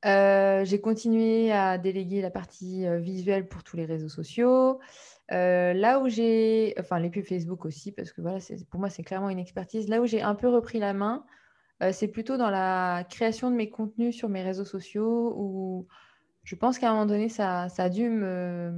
Euh, 0.06 0.63
j'ai 0.63 0.80
continué 0.80 1.51
à 1.51 1.77
déléguer 1.77 2.22
la 2.22 2.30
partie 2.30 2.86
visuelle 3.00 3.48
pour 3.48 3.63
tous 3.63 3.77
les 3.77 3.86
réseaux 3.86 4.10
sociaux. 4.10 4.80
là 5.30 6.00
où 6.00 6.08
j'ai, 6.08 6.75
enfin 6.80 7.00
les 7.00 7.10
pubs 7.10 7.25
Facebook 7.25 7.66
aussi, 7.66 7.92
parce 7.92 8.12
que 8.12 8.22
voilà, 8.22 8.39
pour 8.70 8.80
moi 8.80 8.89
c'est 8.89 9.04
clairement 9.04 9.30
une 9.30 9.39
expertise. 9.39 9.89
Là 9.89 10.01
où 10.01 10.06
j'ai 10.06 10.22
un 10.22 10.36
peu 10.36 10.48
repris 10.50 10.80
la 10.80 10.94
main, 10.94 11.25
euh, 11.84 11.92
c'est 11.92 12.08
plutôt 12.08 12.38
dans 12.38 12.50
la 12.50 13.06
création 13.10 13.51
de 13.51 13.56
mes 13.56 13.70
contenus 13.70 14.16
sur 14.16 14.30
mes 14.30 14.42
réseaux 14.42 14.66
sociaux 14.66 15.34
où 15.38 15.88
je 16.44 16.56
pense 16.56 16.80
qu'à 16.80 16.89
un 16.89 16.94
moment 16.94 17.06
donné, 17.06 17.30
ça, 17.30 17.68
a 17.77 17.89
dû 17.89 18.10
me. 18.10 18.74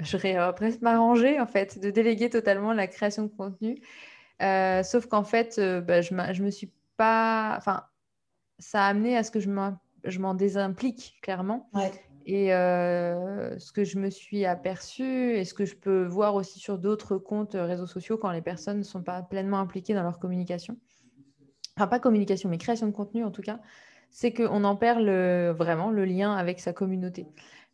Je 0.00 0.52
presque 0.52 0.80
m'arranger 0.80 1.40
en 1.40 1.46
fait, 1.46 1.80
de 1.80 1.90
déléguer 1.90 2.30
totalement 2.30 2.72
la 2.72 2.86
création 2.86 3.24
de 3.24 3.28
contenu. 3.28 3.82
Euh, 4.42 4.82
sauf 4.84 5.06
qu'en 5.06 5.24
fait, 5.24 5.58
euh, 5.58 5.80
bah, 5.80 6.02
je, 6.02 6.14
je 6.32 6.42
me 6.44 6.50
suis 6.50 6.72
pas. 6.96 7.54
Enfin, 7.56 7.84
ça 8.60 8.84
a 8.84 8.88
amené 8.88 9.16
à 9.16 9.24
ce 9.24 9.32
que 9.32 9.40
je 9.40 9.50
m'en 10.18 10.34
désimplique 10.34 11.18
clairement. 11.22 11.70
Et 12.26 12.48
ce 12.48 13.72
que 13.72 13.84
je 13.84 13.98
me 13.98 14.10
suis 14.10 14.44
aperçue 14.44 15.36
et 15.36 15.44
ce 15.44 15.54
que 15.54 15.64
je 15.64 15.76
peux 15.76 16.04
voir 16.04 16.34
aussi 16.34 16.58
sur 16.58 16.78
d'autres 16.78 17.16
comptes 17.18 17.56
réseaux 17.58 17.86
sociaux 17.86 18.18
quand 18.18 18.30
les 18.30 18.42
personnes 18.42 18.78
ne 18.78 18.82
sont 18.82 19.02
pas 19.02 19.22
pleinement 19.22 19.58
impliquées 19.58 19.94
dans 19.94 20.02
leur 20.02 20.18
communication, 20.18 20.76
enfin 21.76 21.86
pas 21.86 22.00
communication, 22.00 22.48
mais 22.48 22.58
création 22.58 22.86
de 22.86 22.92
contenu 22.92 23.24
en 23.24 23.30
tout 23.30 23.42
cas, 23.42 23.60
c'est 24.10 24.32
qu'on 24.32 24.64
en 24.64 24.76
perd 24.76 25.02
vraiment 25.56 25.90
le 25.90 26.04
lien 26.04 26.34
avec 26.34 26.60
sa 26.60 26.72
communauté. 26.72 27.26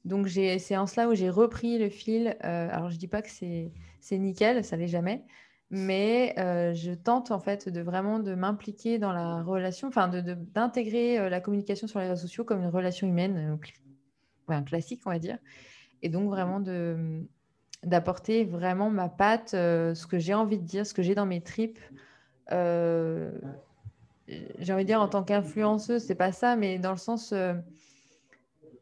Donc 0.05 0.29
c'est 0.29 0.77
en 0.77 0.87
cela 0.87 1.09
où 1.09 1.15
j'ai 1.15 1.31
repris 1.31 1.79
le 1.79 1.89
fil. 1.89 2.37
Euh, 2.45 2.69
alors 2.71 2.91
je 2.91 2.97
dis 2.97 3.09
pas 3.09 3.23
que 3.23 3.31
c'est 3.31 3.73
nickel, 4.19 4.65
ça 4.65 4.77
l'est 4.77 4.87
jamais, 4.87 5.25
mais 5.75 6.35
euh, 6.39 6.75
je 6.75 6.93
tente 6.93 7.31
en 7.31 7.41
fait 7.41 7.69
de 7.69 7.81
vraiment 7.81 8.19
de 8.19 8.35
m'impliquer 8.35 8.99
dans 8.99 9.13
la 9.13 9.43
relation, 9.43 9.89
enfin 9.89 10.09
d'intégrer 10.09 11.19
euh, 11.19 11.29
la 11.29 11.41
communication 11.41 11.87
sur 11.87 12.01
les 12.01 12.09
réseaux 12.09 12.23
sociaux 12.23 12.45
comme 12.45 12.63
une 12.63 12.71
relation 12.71 13.07
humaine, 13.07 13.59
un 14.49 14.63
classique 14.63 15.03
on 15.07 15.11
va 15.11 15.19
dire, 15.19 15.39
et 16.03 16.09
donc 16.09 16.29
vraiment 16.29 16.61
de 16.61 17.27
d'apporter 17.83 18.45
vraiment 18.45 18.89
ma 18.89 19.11
patte, 19.11 19.51
ce 19.51 20.07
que 20.07 20.19
j'ai 20.19 20.33
envie 20.33 20.59
de 20.59 20.65
dire, 20.65 20.87
ce 20.87 20.95
que 20.95 21.03
j'ai 21.03 21.15
dans 21.15 21.27
mes 21.27 21.43
tripes. 21.43 21.79
J'ai 24.27 24.73
envie 24.73 24.85
de 24.85 24.89
dire 24.89 25.01
en 25.01 25.09
tant 25.09 25.23
qu'influenceuse, 25.23 26.03
c'est 26.03 26.15
pas 26.15 26.33
ça, 26.33 26.57
mais 26.57 26.79
dans 26.79 26.93
le 26.93 26.97
sens, 26.97 27.33
euh, 27.33 27.55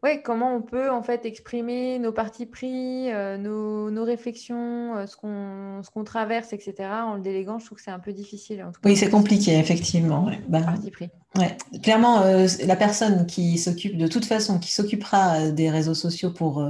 ouais, 0.03 0.23
comment 0.23 0.55
on 0.55 0.62
peut 0.62 0.91
en 0.91 1.03
fait 1.03 1.25
exprimer 1.25 1.99
nos 1.99 2.12
partis 2.12 2.47
pris, 2.47 3.12
euh, 3.12 3.37
nos, 3.37 3.91
nos, 3.91 4.05
réflexions, 4.05 4.97
euh, 4.97 5.07
ce 5.07 5.17
qu'on 5.91 6.05
traverse, 6.05 6.53
etc. 6.53 6.75
En 7.05 7.15
le 7.15 7.23
déléguant, 7.23 7.59
je 7.59 7.67
trouve 7.67 7.79
que 7.79 7.85
c'est 7.85 7.91
un 7.91 7.99
peu 7.99 8.12
difficile. 8.12 8.62
En 8.62 8.73
tout 8.73 8.81
cas, 8.81 8.88
oui, 8.88 8.97
c'est 8.97 9.11
compliqué, 9.11 9.59
effectivement. 9.59 10.27
Ouais. 10.27 10.41
Parti 10.51 10.91
pris. 10.91 11.11
Ouais. 11.37 11.57
Clairement, 11.83 12.23
la 12.65 12.77
personne 12.77 13.27
qui 13.27 13.57
s'occupe 13.57 13.97
de 13.97 14.07
toute 14.07 14.27
façon, 14.27 14.59
qui 14.59 14.73
s'occupera 14.73 15.51
des 15.51 15.71
réseaux 15.71 15.95
sociaux 15.95 16.31
pour 16.31 16.62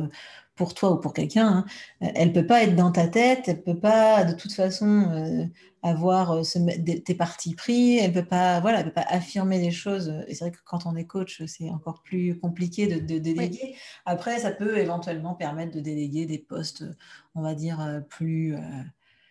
pour 0.54 0.74
toi 0.74 0.92
ou 0.92 0.96
pour 0.98 1.14
quelqu'un, 1.14 1.64
hein, 2.00 2.10
elle 2.14 2.32
peut 2.32 2.46
pas 2.46 2.62
être 2.62 2.76
dans 2.76 2.92
ta 2.92 3.08
tête, 3.08 3.44
elle 3.48 3.62
peut 3.62 3.78
pas 3.78 4.24
de 4.24 4.34
toute 4.34 4.52
façon 4.52 5.48
avoir 5.82 6.32
euh, 6.32 6.42
tes 7.04 7.14
partis 7.14 7.54
pris, 7.54 7.98
elle 7.98 8.10
ne 8.10 8.20
peut 8.20 8.26
pas, 8.26 8.60
voilà, 8.60 8.78
elle 8.78 8.84
peut 8.84 8.92
pas 8.92 9.06
affirmer 9.08 9.58
des 9.60 9.72
choses. 9.72 10.14
Et 10.28 10.34
c'est 10.34 10.44
vrai 10.44 10.52
que 10.52 10.62
quand 10.64 10.86
on 10.86 10.96
est 10.96 11.06
coach, 11.06 11.42
c'est 11.46 11.70
encore 11.70 12.02
plus 12.02 12.38
compliqué 12.38 12.86
de, 12.86 13.18
déléguer. 13.18 13.76
Après, 14.06 14.38
ça 14.38 14.52
peut 14.52 14.78
éventuellement 14.78 15.34
permettre 15.34 15.74
de 15.74 15.80
déléguer 15.80 16.26
des 16.26 16.38
postes, 16.38 16.84
on 17.34 17.42
va 17.42 17.54
dire, 17.54 17.80
euh, 17.80 18.00
plus. 18.00 18.54
Euh, 18.54 18.58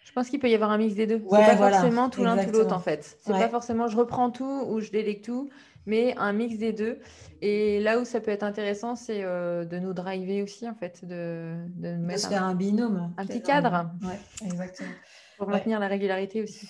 je 0.04 0.12
pense 0.12 0.30
qu'il 0.30 0.40
peut 0.40 0.50
y 0.50 0.56
avoir 0.56 0.72
un 0.72 0.78
mix 0.78 0.94
des 0.94 1.08
deux. 1.08 1.24
c'est 1.30 1.38
pas 1.38 1.56
forcément 1.56 2.10
tout 2.10 2.24
l'un 2.24 2.36
tout 2.44 2.52
l'autre 2.52 2.76
en 2.76 2.82
fait. 2.82 3.18
C'est 3.22 3.32
pas 3.32 3.48
forcément 3.48 3.88
je 3.88 3.96
reprends 3.96 4.30
tout 4.30 4.66
ou 4.68 4.82
je 4.82 4.92
délègue 4.92 5.22
tout, 5.22 5.50
mais 5.86 6.16
un 6.18 6.34
mix 6.34 6.58
des 6.58 6.74
deux. 6.74 7.00
Et 7.42 7.80
là 7.80 8.00
où 8.00 8.06
ça 8.06 8.22
peut 8.22 8.32
être 8.32 8.44
intéressant, 8.44 8.96
c'est 8.96 9.24
de 9.24 9.80
nous 9.80 9.94
driver 9.94 10.44
aussi 10.44 10.70
en 10.70 10.76
fait, 10.76 11.04
de, 11.06 11.56
de, 11.76 11.96
mettre 11.96 12.22
se 12.22 12.28
faire 12.28 12.44
un, 12.44 12.56
binôme, 12.56 13.14
un 13.18 13.26
petit 13.26 13.42
cadre. 13.42 13.90
Ouais, 14.04 14.48
exactement. 14.48 14.90
Pour 15.38 15.50
maintenir 15.50 15.80
la 15.80 15.88
régularité 15.88 16.44
aussi. 16.44 16.70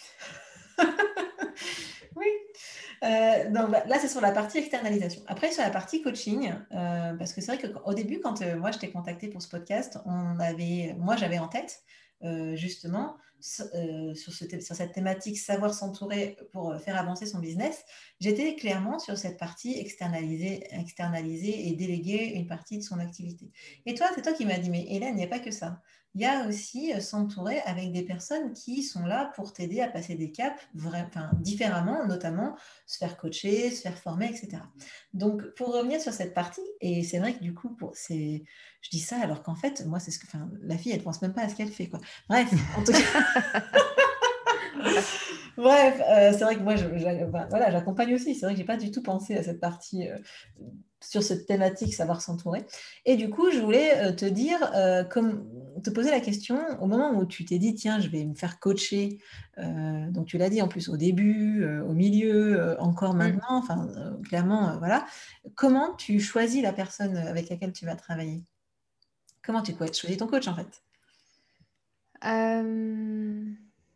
oui. 2.16 2.28
Euh, 3.04 3.50
donc 3.50 3.72
bah, 3.72 3.84
là, 3.88 3.98
c'est 4.00 4.08
sur 4.08 4.22
la 4.22 4.32
partie 4.32 4.60
externalisation. 4.60 5.24
Après, 5.28 5.52
sur 5.52 5.64
la 5.64 5.72
partie 5.72 6.02
coaching, 6.02 6.54
euh, 6.72 7.14
parce 7.16 7.34
que 7.34 7.42
c'est 7.42 7.56
vrai 7.56 7.72
qu'au 7.72 7.94
début, 7.94 8.20
quand 8.20 8.42
euh, 8.42 8.58
moi 8.58 8.72
je 8.72 8.80
t'ai 8.80 8.92
contacté 8.92 9.28
pour 9.28 9.42
ce 9.42 9.50
podcast, 9.50 9.98
on 10.06 10.40
avait, 10.40 10.96
moi 11.00 11.16
j'avais 11.16 11.40
en 11.40 11.48
tête 11.48 11.84
justement 12.54 13.18
sur, 13.42 13.66
sur, 14.16 14.76
cette 14.76 14.94
thématique 14.94 15.38
savoir 15.38 15.74
s'entourer 15.74 16.38
pour 16.52 16.76
faire 16.80 16.98
avancer 16.98 17.26
son 17.26 17.40
business. 17.40 17.84
J'étais 18.20 18.56
clairement 18.56 19.00
sur 19.00 19.18
cette 19.18 19.38
partie 19.38 19.78
externaliser, 19.80 20.68
externaliser 20.72 21.68
et 21.68 21.74
déléguer 21.74 22.34
une 22.36 22.48
partie 22.48 22.78
de 22.78 22.84
son 22.84 23.00
activité. 23.00 23.52
Et 23.86 23.96
toi, 23.96 24.08
c'est 24.16 24.22
toi 24.22 24.34
qui 24.34 24.46
m'as 24.46 24.58
dit, 24.58 24.70
mais 24.70 24.86
Hélène, 24.90 25.16
il 25.16 25.18
n'y 25.18 25.24
a 25.24 25.28
pas 25.28 25.40
que 25.40 25.52
ça 25.52 25.82
il 26.14 26.22
y 26.22 26.26
a 26.26 26.48
aussi 26.48 26.94
euh, 26.94 27.00
s'entourer 27.00 27.60
avec 27.62 27.92
des 27.92 28.04
personnes 28.04 28.54
qui 28.54 28.84
sont 28.84 29.06
là 29.06 29.32
pour 29.36 29.54
t'aider 29.54 29.82
à 29.82 29.88
passer 29.88 30.16
des 30.16 30.32
caps 30.32 30.60
différemment, 31.40 32.06
notamment 32.06 32.56
se 32.86 32.98
faire 32.98 33.18
coacher, 33.18 33.72
se 33.72 33.82
faire 33.82 33.98
former, 33.98 34.28
etc. 34.28 34.58
Donc, 35.14 35.42
pour 35.56 35.74
revenir 35.74 36.02
sur 36.02 36.14
cette 36.14 36.34
partie, 36.34 36.62
et 36.82 37.04
c'est 37.04 37.20
vrai 37.20 37.34
que 37.34 37.44
du 37.44 37.54
coup, 37.54 37.70
pour, 37.70 37.94
je 37.96 38.90
dis 38.92 39.00
ça 39.00 39.20
alors 39.22 39.44
qu'en 39.44 39.56
fait, 39.56 39.86
moi, 39.86 40.00
c'est 40.00 40.12
ce 40.12 40.20
que, 40.20 40.26
la 40.64 40.78
fille, 40.78 40.92
elle 40.92 41.00
ne 41.00 41.04
pense 41.04 41.22
même 41.22 41.34
pas 41.34 41.44
à 41.44 41.50
ce 41.50 41.56
qu'elle 41.56 41.72
fait. 41.72 41.88
Quoi. 41.88 42.00
Bref, 42.30 42.52
en 42.78 42.84
tout 42.84 42.92
cas. 42.92 43.64
Bref, 45.58 46.02
euh, 46.10 46.32
c'est 46.32 46.44
vrai 46.44 46.56
que 46.56 46.62
moi, 46.62 46.76
voilà, 47.50 47.72
j'accompagne 47.72 48.16
aussi. 48.16 48.36
C'est 48.36 48.46
vrai 48.46 48.54
que 48.54 48.58
je 48.58 48.64
n'ai 48.64 48.68
pas 48.68 48.78
du 48.78 48.92
tout 48.92 49.04
pensé 49.04 49.38
à 49.38 49.44
cette 49.44 49.60
partie 49.60 50.08
euh, 50.08 50.18
sur 51.02 51.24
cette 51.24 51.46
thématique, 51.46 51.94
savoir 51.94 52.22
s'entourer. 52.22 52.66
Et 53.06 53.16
du 53.16 53.30
coup, 53.30 53.52
je 53.52 53.60
voulais 53.60 53.98
euh, 53.98 54.12
te 54.12 54.26
dire, 54.26 54.60
comme, 55.10 55.48
te 55.84 55.90
poser 55.90 56.12
la 56.12 56.20
question 56.20 56.60
au 56.80 56.88
moment 56.88 57.12
où 57.18 57.26
tu 57.26 57.46
t'es 57.46 57.58
dit, 57.60 57.74
tiens, 57.74 58.00
je 58.00 58.10
vais 58.10 58.26
me 58.26 58.36
faire 58.36 58.60
coacher. 58.60 59.20
donc, 59.58 60.28
tu 60.28 60.38
l'as 60.38 60.50
dit 60.50 60.62
en 60.62 60.68
plus 60.68 60.90
au 60.90 60.98
début, 60.98 61.66
au 61.82 61.94
milieu, 61.94 62.76
encore 62.80 63.14
mm. 63.14 63.18
maintenant. 63.18 63.58
Enfin, 63.58 63.88
clairement, 64.24 64.78
voilà. 64.80 65.06
Comment 65.56 65.96
tu 65.96 66.20
choisis 66.20 66.62
la 66.62 66.74
personne 66.74 67.18
avec 67.18 67.50
laquelle 67.50 67.74
tu 67.74 67.86
vas 67.86 67.96
travailler? 67.96 68.44
Comment 69.44 69.62
tu 69.62 69.74
choisis 69.74 70.18
ton 70.18 70.28
coach 70.28 70.48
en 70.48 70.56
fait? 70.56 70.84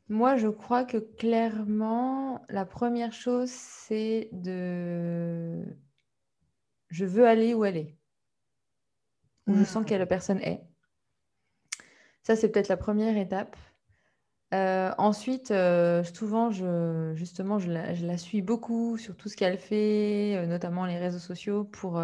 Moi, 0.08 0.36
je 0.36 0.48
crois 0.48 0.84
que 0.84 0.98
clairement, 0.98 2.46
la 2.50 2.66
première 2.66 3.12
chose, 3.12 3.50
c'est 3.50 4.30
de... 4.34 5.66
Je 6.96 7.06
veux 7.06 7.28
aller 7.28 7.54
où 7.54 7.66
elle 7.66 7.78
est. 7.78 7.98
Où 9.48 9.56
je 9.56 9.64
sens 9.64 9.86
que 9.86 9.94
la 9.94 10.06
personne 10.06 10.40
est. 10.40 10.62
Ça, 12.24 12.36
c'est 12.36 12.50
peut-être 12.50 12.70
la 12.70 12.78
première 12.78 13.18
étape. 13.18 13.56
ensuite, 14.52 15.54
souvent, 16.14 16.52
je, 16.52 17.12
justement, 17.16 17.60
je 17.60 17.72
la, 17.72 17.94
je 17.94 18.06
la, 18.06 18.18
suis 18.18 18.42
beaucoup 18.42 18.98
sur 18.98 19.16
tout 19.16 19.30
ce 19.30 19.36
qu'elle 19.36 19.58
fait, 19.58 20.46
notamment 20.48 20.86
les 20.86 20.98
réseaux 20.98 21.20
sociaux, 21.20 21.66
pour 21.66 22.00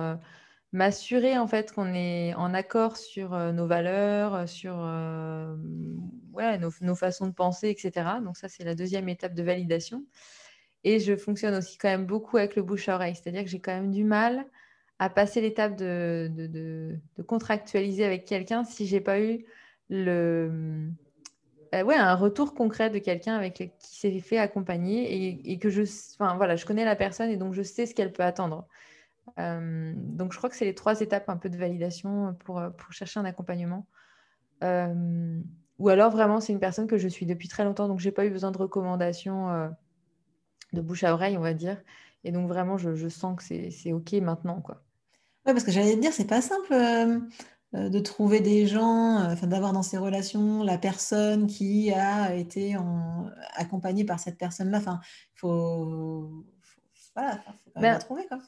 m'assurer 0.73 1.37
en 1.37 1.47
fait 1.47 1.71
qu'on 1.71 1.93
est 1.93 2.33
en 2.35 2.53
accord 2.53 2.97
sur 2.97 3.33
euh, 3.33 3.51
nos 3.51 3.67
valeurs, 3.67 4.35
euh, 4.35 4.47
sur 4.47 4.75
euh, 4.77 5.55
nos, 6.81 6.95
façons 6.95 7.27
de 7.27 7.33
penser, 7.33 7.69
etc. 7.69 8.09
Donc 8.23 8.37
ça, 8.37 8.47
c'est 8.47 8.63
la 8.63 8.75
deuxième 8.75 9.09
étape 9.09 9.33
de 9.33 9.43
validation. 9.43 10.05
Et 10.83 10.99
je 10.99 11.15
fonctionne 11.15 11.55
aussi 11.55 11.77
quand 11.77 11.89
même 11.89 12.05
beaucoup 12.05 12.37
avec 12.37 12.55
le 12.55 12.63
bouche 12.63 12.89
à 12.89 12.95
oreille, 12.95 13.15
c'est-à-dire 13.15 13.43
que 13.43 13.49
j'ai 13.49 13.59
quand 13.59 13.73
même 13.73 13.91
du 13.91 14.03
mal 14.03 14.45
à 15.01 15.09
passer 15.09 15.41
l'étape 15.41 15.75
de, 15.75 16.95
contractualiser 17.27 18.05
avec 18.05 18.23
quelqu'un 18.23 18.63
si 18.63 18.85
j'ai 18.85 19.01
pas 19.01 19.19
eu 19.19 19.43
le, 19.89 20.91
ouais, 21.73 21.95
un 21.95 22.13
retour 22.13 22.53
concret 22.53 22.91
de 22.91 22.99
quelqu'un 22.99 23.35
avec 23.35 23.55
qui 23.55 23.95
s'est 23.97 24.19
fait 24.19 24.37
accompagner 24.37 25.51
et, 25.51 25.57
que 25.57 25.71
je, 25.71 25.81
enfin 26.13 26.35
voilà, 26.37 26.55
je 26.55 26.67
connais 26.67 26.85
la 26.85 26.95
personne 26.95 27.31
et 27.31 27.35
donc 27.35 27.55
je 27.55 27.63
sais 27.63 27.87
ce 27.87 27.95
qu'elle 27.95 28.13
peut 28.13 28.21
attendre. 28.21 28.67
Euh, 29.39 29.91
donc, 29.95 30.33
je 30.33 30.37
crois 30.37 30.51
que 30.51 30.55
c'est 30.55 30.65
les 30.65 30.75
trois 30.75 31.01
étapes 31.01 31.29
un 31.29 31.37
peu 31.37 31.49
de 31.49 31.57
validation 31.57 32.35
pour, 32.45 32.59
euh, 32.59 32.69
pour 32.69 32.93
chercher 32.93 33.19
un 33.19 33.25
accompagnement. 33.25 33.87
Euh, 34.63 35.39
ou 35.79 35.89
alors, 35.89 36.11
vraiment, 36.11 36.39
c'est 36.39 36.53
une 36.53 36.59
personne 36.59 36.85
que 36.85 36.99
je 36.99 37.07
suis 37.07 37.25
depuis 37.25 37.47
très 37.47 37.63
longtemps, 37.63 37.87
donc 37.87 37.99
je 37.99 38.07
n'ai 38.07 38.11
pas 38.11 38.27
eu 38.27 38.29
besoin 38.29 38.51
de 38.51 38.57
recommandations 38.59 39.71
de 40.73 40.81
bouche 40.81 41.03
à 41.03 41.13
oreille, 41.13 41.37
on 41.37 41.41
va 41.41 41.55
dire. 41.55 41.81
Et 42.23 42.31
donc, 42.31 42.47
vraiment, 42.47 42.77
je, 42.77 42.93
je 42.93 43.07
sens 43.07 43.35
que 43.35 43.43
c'est 43.71 43.93
OK 43.93 44.13
maintenant. 44.13 44.61
Quoi. 44.61 44.83
Ouais, 45.45 45.53
parce 45.53 45.63
que 45.63 45.71
j'allais 45.71 45.95
te 45.95 45.99
dire, 45.99 46.13
c'est 46.13 46.27
pas 46.27 46.41
simple 46.41 46.75
de 47.73 47.99
trouver 47.99 48.41
des 48.41 48.67
gens, 48.67 49.23
enfin 49.31 49.47
d'avoir 49.47 49.71
dans 49.71 49.81
ces 49.81 49.97
relations 49.97 50.63
la 50.63 50.77
personne 50.77 51.47
qui 51.47 51.91
a 51.91 52.35
été 52.35 52.77
en... 52.77 53.29
accompagnée 53.55 54.03
par 54.03 54.19
cette 54.19 54.37
personne-là. 54.37 54.77
Enfin, 54.79 54.99
il 55.35 55.39
faut, 55.39 56.45
voilà, 57.15 57.37
faut 57.37 57.71
quand 57.73 57.81
même 57.81 57.91
ben, 57.91 57.93
la 57.93 57.99
trouver. 57.99 58.27
Quoi. 58.27 58.39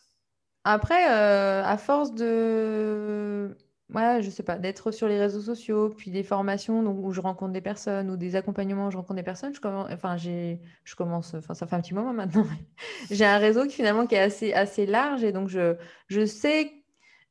Après, 0.63 1.11
euh, 1.11 1.63
à 1.63 1.77
force 1.77 2.13
de, 2.13 3.57
ouais, 3.93 4.21
je 4.21 4.29
sais 4.29 4.43
pas, 4.43 4.57
d'être 4.57 4.91
sur 4.91 5.07
les 5.07 5.19
réseaux 5.19 5.41
sociaux, 5.41 5.89
puis 5.89 6.09
des 6.09 6.23
formations 6.23 6.79
où 6.85 7.11
je 7.11 7.19
rencontre 7.19 7.51
des 7.51 7.61
personnes 7.61 8.09
ou 8.09 8.15
des 8.15 8.35
accompagnements 8.37 8.87
où 8.87 8.91
je 8.91 8.97
rencontre 8.97 9.17
des 9.17 9.23
personnes, 9.23 9.53
je 9.53 9.59
commence, 9.59 9.89
enfin, 9.91 10.15
j'ai, 10.15 10.61
je 10.85 10.95
commence, 10.95 11.33
enfin, 11.33 11.53
ça 11.53 11.67
fait 11.67 11.75
un 11.75 11.81
petit 11.81 11.93
moment 11.93 12.13
maintenant. 12.13 12.45
j'ai 13.11 13.25
un 13.25 13.37
réseau 13.37 13.65
qui 13.65 13.73
finalement 13.73 14.07
qui 14.07 14.15
est 14.15 14.19
assez, 14.19 14.53
assez 14.53 14.85
large 14.85 15.23
et 15.23 15.33
donc 15.33 15.49
je, 15.49 15.75
je 16.07 16.25
sais, 16.25 16.71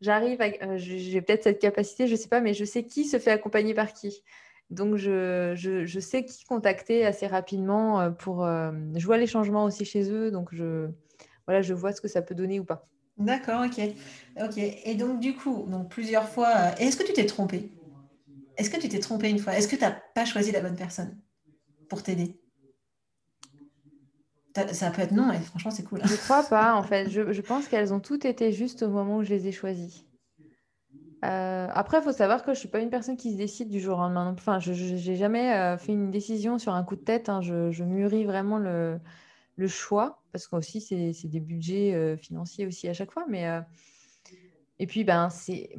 j'arrive, 0.02 0.40
euh, 0.42 0.76
j'ai 0.78 1.22
peut-être 1.22 1.44
cette 1.44 1.60
capacité, 1.60 2.06
je 2.08 2.16
sais 2.16 2.28
pas, 2.28 2.40
mais 2.42 2.54
je 2.54 2.64
sais 2.66 2.84
qui 2.84 3.06
se 3.06 3.18
fait 3.18 3.30
accompagner 3.30 3.74
par 3.74 3.94
qui. 3.94 4.22
Donc, 4.70 4.96
je, 4.96 5.54
je, 5.56 5.86
je 5.86 6.00
sais 6.00 6.24
qui 6.24 6.44
contacter 6.44 7.06
assez 7.06 7.26
rapidement 7.26 8.00
euh, 8.00 8.10
pour. 8.10 8.44
je 8.46 9.06
vois 9.06 9.18
les 9.18 9.26
changements 9.26 9.64
aussi 9.64 9.84
chez 9.86 10.10
eux, 10.10 10.30
donc 10.30 10.50
je, 10.52 10.88
voilà, 11.46 11.62
je 11.62 11.74
vois 11.74 11.92
ce 11.92 12.00
que 12.00 12.08
ça 12.08 12.22
peut 12.22 12.34
donner 12.34 12.60
ou 12.60 12.64
pas. 12.64 12.88
D'accord, 13.18 13.64
ok. 13.66 13.80
Ok. 14.42 14.58
Et 14.58 14.94
donc, 14.94 15.20
du 15.20 15.34
coup, 15.34 15.64
donc 15.68 15.90
plusieurs 15.90 16.28
fois, 16.28 16.48
euh, 16.48 16.74
est-ce 16.78 16.96
que 16.96 17.04
tu 17.04 17.12
t'es 17.12 17.26
trompé 17.26 17.78
Est-ce 18.56 18.70
que 18.70 18.78
tu 18.80 18.88
t'es 18.88 19.00
trompé 19.00 19.30
une 19.30 19.38
fois? 19.40 19.54
Est-ce 19.56 19.68
que 19.68 19.76
tu 19.76 19.82
n'as 19.82 19.92
pas 20.14 20.26
choisi 20.26 20.52
la 20.52 20.60
bonne 20.62 20.76
personne 20.76 21.20
pour 21.88 22.02
t'aider? 22.04 22.41
Ça 24.54 24.90
peut 24.90 25.02
être 25.02 25.12
non, 25.12 25.32
et 25.32 25.38
franchement, 25.38 25.70
c'est 25.70 25.84
cool. 25.84 26.00
Je 26.04 26.14
crois 26.16 26.42
pas, 26.42 26.74
en 26.74 26.82
fait. 26.82 27.08
Je, 27.08 27.40
pense 27.40 27.68
qu'elles 27.68 27.94
ont 27.94 28.00
toutes 28.00 28.24
été 28.24 28.52
juste 28.52 28.82
au 28.82 28.88
moment 28.88 29.18
où 29.18 29.22
je 29.22 29.30
les 29.30 29.48
ai 29.48 29.52
choisies. 29.52 30.04
Euh, 31.24 31.68
après, 31.72 31.98
il 31.98 32.02
faut 32.02 32.12
savoir 32.12 32.40
que 32.40 32.46
je 32.46 32.56
ne 32.56 32.60
suis 32.60 32.68
pas 32.68 32.80
une 32.80 32.90
personne 32.90 33.16
qui 33.16 33.32
se 33.32 33.36
décide 33.36 33.70
du 33.70 33.80
jour 33.80 33.98
au 33.98 34.02
lendemain. 34.02 34.34
Enfin, 34.36 34.58
je 34.58 34.72
n'ai 34.72 35.16
jamais 35.16 35.54
euh, 35.54 35.78
fait 35.78 35.92
une 35.92 36.10
décision 36.10 36.58
sur 36.58 36.74
un 36.74 36.82
coup 36.82 36.96
de 36.96 37.00
tête. 37.00 37.28
Hein. 37.28 37.40
Je, 37.40 37.70
je, 37.70 37.84
mûris 37.84 38.24
vraiment 38.24 38.58
le, 38.58 38.98
le 39.56 39.68
choix, 39.68 40.22
parce 40.32 40.46
qu'aussi, 40.46 40.80
c'est 40.80 41.28
des 41.28 41.40
budgets 41.40 41.94
euh, 41.94 42.16
financiers 42.16 42.66
aussi 42.66 42.88
à 42.88 42.92
chaque 42.92 43.12
fois. 43.12 43.24
Mais, 43.28 43.46
et 44.78 44.86
puis, 44.86 45.04
ben, 45.04 45.28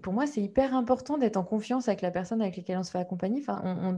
pour 0.01 0.13
moi, 0.13 0.25
c'est 0.25 0.41
hyper 0.41 0.75
important 0.75 1.17
d'être 1.17 1.37
en 1.37 1.43
confiance 1.43 1.89
avec 1.89 2.01
la 2.01 2.09
personne 2.09 2.41
avec 2.41 2.57
laquelle 2.57 2.77
on 2.77 2.83
se 2.83 2.91
fait 2.91 2.99
accompagner. 2.99 3.41
Enfin, 3.41 3.61
on, 3.63 3.95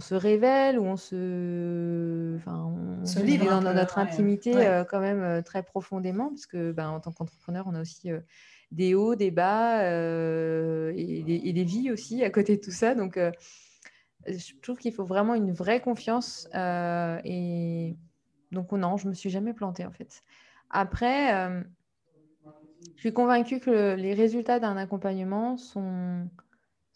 se 0.00 0.14
révèle 0.14 0.78
ou 0.78 0.84
on 0.84 0.96
se, 0.96 2.36
enfin, 2.36 2.72
on 3.02 3.06
se 3.06 3.20
livre 3.20 3.48
dans, 3.48 3.72
notre 3.72 3.98
intimité 3.98 4.54
euh, 4.56 4.84
quand 4.84 5.00
même 5.00 5.42
très 5.42 5.62
profondément, 5.62 6.28
parce 6.30 6.46
que 6.46 6.72
ben, 6.72 6.88
en 6.88 7.00
tant 7.00 7.12
qu'entrepreneur, 7.12 7.66
on 7.68 7.74
a 7.74 7.80
aussi 7.80 8.10
des 8.72 8.94
hauts, 8.94 9.14
des 9.14 9.30
bas 9.30 9.82
et, 9.84 11.22
des, 11.22 11.40
et, 11.44 11.52
des, 11.52 11.64
vies 11.64 11.90
aussi 11.90 12.24
à 12.24 12.30
côté 12.30 12.56
de 12.56 12.60
tout 12.60 12.72
ça. 12.72 12.94
Donc, 12.94 13.18
je 14.26 14.60
trouve 14.60 14.78
qu'il 14.78 14.92
faut 14.92 15.04
vraiment 15.04 15.34
une 15.34 15.52
vraie 15.52 15.80
confiance 15.80 16.48
et 16.54 17.96
donc 18.52 18.72
non, 18.72 18.96
je 18.96 19.08
me 19.08 19.14
suis 19.14 19.30
jamais 19.30 19.52
plantée 19.52 19.84
en 19.84 19.92
fait. 19.92 20.22
Après, 20.70 21.34
euh, 21.34 21.62
je 22.96 23.00
suis 23.00 23.12
convaincue 23.12 23.60
que 23.60 23.94
les 23.94 24.14
résultats 24.14 24.60
d'un 24.60 24.76
accompagnement 24.76 25.56
sont, 25.56 26.28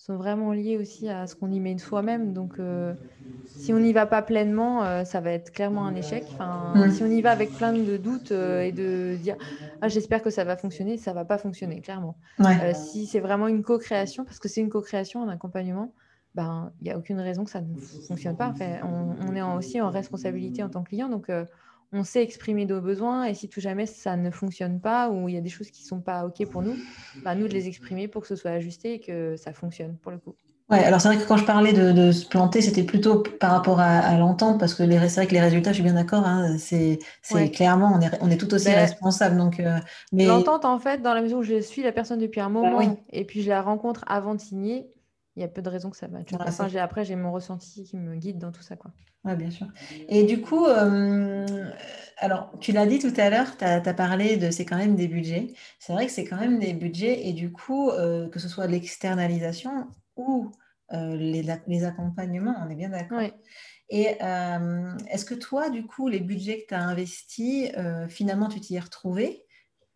sont 0.01 0.17
vraiment 0.17 0.53
liés 0.53 0.79
aussi 0.79 1.11
à 1.11 1.27
ce 1.27 1.35
qu'on 1.35 1.51
y 1.51 1.61
met 1.61 1.75
de 1.75 1.81
soi-même. 1.81 2.33
Donc 2.33 2.59
euh, 2.59 2.95
si 3.47 3.73
on 3.75 3.79
n'y 3.79 3.93
va 3.93 4.07
pas 4.07 4.23
pleinement, 4.23 4.83
euh, 4.83 5.05
ça 5.05 5.21
va 5.21 5.31
être 5.33 5.53
clairement 5.53 5.85
un 5.85 5.95
échec. 5.95 6.25
Enfin. 6.33 6.73
Si 6.91 7.03
on 7.03 7.07
y 7.07 7.21
va 7.21 7.31
avec 7.31 7.51
plein 7.51 7.75
de 7.75 7.97
doutes 7.99 8.33
et 8.33 8.73
de 8.73 9.17
dire 9.17 9.37
ah, 9.83 9.89
j'espère 9.89 10.23
que 10.23 10.31
ça 10.31 10.45
va 10.45 10.57
fonctionner, 10.57 10.97
ça 10.97 11.13
va 11.13 11.25
pas 11.25 11.37
fonctionner, 11.37 11.81
clairement. 11.81 12.17
si 12.75 13.07
c'est 13.07 13.21
vraiment 13.21 13.49
une 13.49 13.63
co-création, 13.63 14.25
parce 14.25 14.39
que 14.39 14.49
c'est 14.49 14.63
une 14.63 14.71
co-création, 14.71 15.23
un 15.23 15.29
accompagnement, 15.29 15.93
ben, 16.35 16.73
il 16.81 16.85
n'y 16.85 16.91
a 16.91 16.99
aucune 16.99 17.21
raison 17.21 17.45
que 17.45 17.51
ça 17.51 17.61
ne 17.61 17.77
fonctionne 18.07 18.37
pas. 18.37 18.55
on, 18.85 19.35
est 19.35 19.43
aussi 19.43 19.81
en 19.81 19.91
responsabilité 19.91 20.63
en 20.63 20.69
tant 20.69 20.83
que 20.83 20.91
client, 20.91 21.09
donc 21.09 21.29
euh, 21.29 21.45
on 21.93 22.05
sait 22.05 22.23
exprimer 22.23 22.67
nos 22.67 22.81
besoins 22.81 23.25
et 23.25 23.35
si 23.35 23.49
tout 23.49 23.61
jamais 23.61 23.87
ça 23.87 24.17
ne 24.17 24.31
fonctionne 24.31 24.81
pas 24.81 25.11
ou 25.11 25.29
il 25.29 25.35
y 25.35 25.39
a 25.39 25.41
des 25.41 25.51
choses 25.51 25.71
qui 25.71 25.83
ne 25.83 25.89
sont 25.89 26.01
pas 26.01 26.25
OK 26.25 26.47
pour 26.47 26.63
nous, 26.63 26.77
ben, 27.25 27.35
nous 27.35 27.49
de 27.49 27.53
les 27.53 27.67
exprimer 27.67 28.09
pour 28.09 28.23
que 28.23 28.29
ce 28.29 28.37
soit 28.37 28.53
ajusté 28.53 28.95
et 28.95 29.01
que 29.01 29.37
ça 29.37 29.53
fonctionne 29.53 29.97
pour 29.97 30.13
le 30.13 30.19
coup. 30.19 30.35
Ouais, 30.71 30.85
alors 30.85 31.01
c'est 31.01 31.09
vrai 31.09 31.19
que 31.19 31.27
quand 31.27 31.37
je 31.37 31.45
parlais 31.45 31.73
de, 31.73 32.13
se 32.13 32.25
planter, 32.25 32.61
c'était 32.61 32.85
plutôt 32.85 33.25
par 33.41 33.51
rapport 33.51 33.81
à, 33.81 34.17
l'entente, 34.17 34.61
parce 34.61 34.75
que 34.75 34.89
c'est 34.89 35.17
vrai 35.17 35.27
que 35.27 35.33
les 35.33 35.41
résultats, 35.41 35.71
je 35.71 35.75
suis 35.75 35.83
bien 35.83 35.95
d'accord, 35.95 36.25
hein, 36.25 36.57
c'est 36.59 37.01
clairement, 37.53 37.93
on 37.93 38.01
est, 38.01 38.11
on 38.21 38.31
est 38.31 38.37
tout 38.37 38.55
aussi 38.55 38.67
ben, 38.67 38.79
responsable. 38.79 39.37
Donc, 39.37 39.59
euh, 39.59 39.79
mais... 40.13 40.27
L'entente, 40.27 40.65
en 40.65 40.79
fait, 40.79 41.03
dans 41.03 41.13
la 41.13 41.23
mesure 41.23 41.39
où 41.39 41.43
je 41.43 41.61
suis 41.61 41.83
la 41.83 41.91
personne 41.91 42.21
depuis 42.21 42.41
un 42.41 42.51
moment 42.51 42.97
et 43.11 43.25
puis 43.25 43.43
je 43.43 43.49
la 43.49 43.63
rencontre 43.63 44.05
avant 44.07 44.37
de 44.37 44.41
signer, 44.41 44.87
il 45.41 45.45
y 45.45 45.47
a 45.47 45.49
peu 45.49 45.63
de 45.63 45.71
raisons 45.71 45.89
que 45.91 45.97
ça 45.97 46.07
matche. 46.09 46.33
après, 46.77 47.05
j'ai 47.05 47.17
mon 47.17 47.33
ressenti 47.33 47.85
qui 47.85 47.97
me 47.97 48.15
guide 48.17 48.39
dans 48.39 48.53
tout 48.53 48.63
ça. 48.63 48.77
Quoi. 48.77 48.91
Oui, 49.25 49.35
bien 49.37 49.51
sûr. 49.51 49.67
Et 50.09 50.25
du 50.25 50.43
coup, 50.43 50.67
euh, 50.67 51.71
alors, 52.19 52.53
tu 52.61 52.73
l'as 52.73 52.87
dit 52.87 52.99
tout 52.99 53.13
à 53.17 53.31
l'heure, 53.31 53.57
tu 53.57 53.65
as, 53.65 53.95
parlé 53.95 54.37
de 54.37 54.51
c'est 54.51 54.67
quand 54.67 54.77
même 54.77 54.97
des 54.97 55.09
budgets. 55.09 55.49
C'est 55.79 55.95
vrai 55.95 56.07
que 56.07 56.13
c'est 56.13 56.25
quand 56.25 56.37
même 56.37 56.59
des 56.59 56.75
budgets. 56.75 57.27
Et 57.27 57.33
du 57.33 57.53
coup, 57.53 57.89
euh, 57.91 58.29
que 58.29 58.39
ce 58.39 58.49
soit 58.49 58.67
l'externalisation 58.67 59.89
ou 60.17 60.51
euh, 60.93 61.17
les, 61.17 61.43
les, 61.67 61.85
accompagnements, 61.85 62.57
on 62.63 62.69
est 62.69 62.77
bien 62.77 62.91
d'accord. 62.91 63.23
Et 63.89 64.19
est-ce 65.09 65.25
que 65.25 65.35
toi, 65.35 65.71
du 65.71 65.87
coup, 65.87 66.09
les 66.09 66.21
budgets 66.21 66.61
que 66.63 66.67
tu 66.69 66.75
as 66.75 66.83
investis, 66.83 67.71
finalement, 68.09 68.49
tu 68.49 68.61
t'y 68.61 68.77
es 68.77 68.81
retrouvé? 68.81 69.45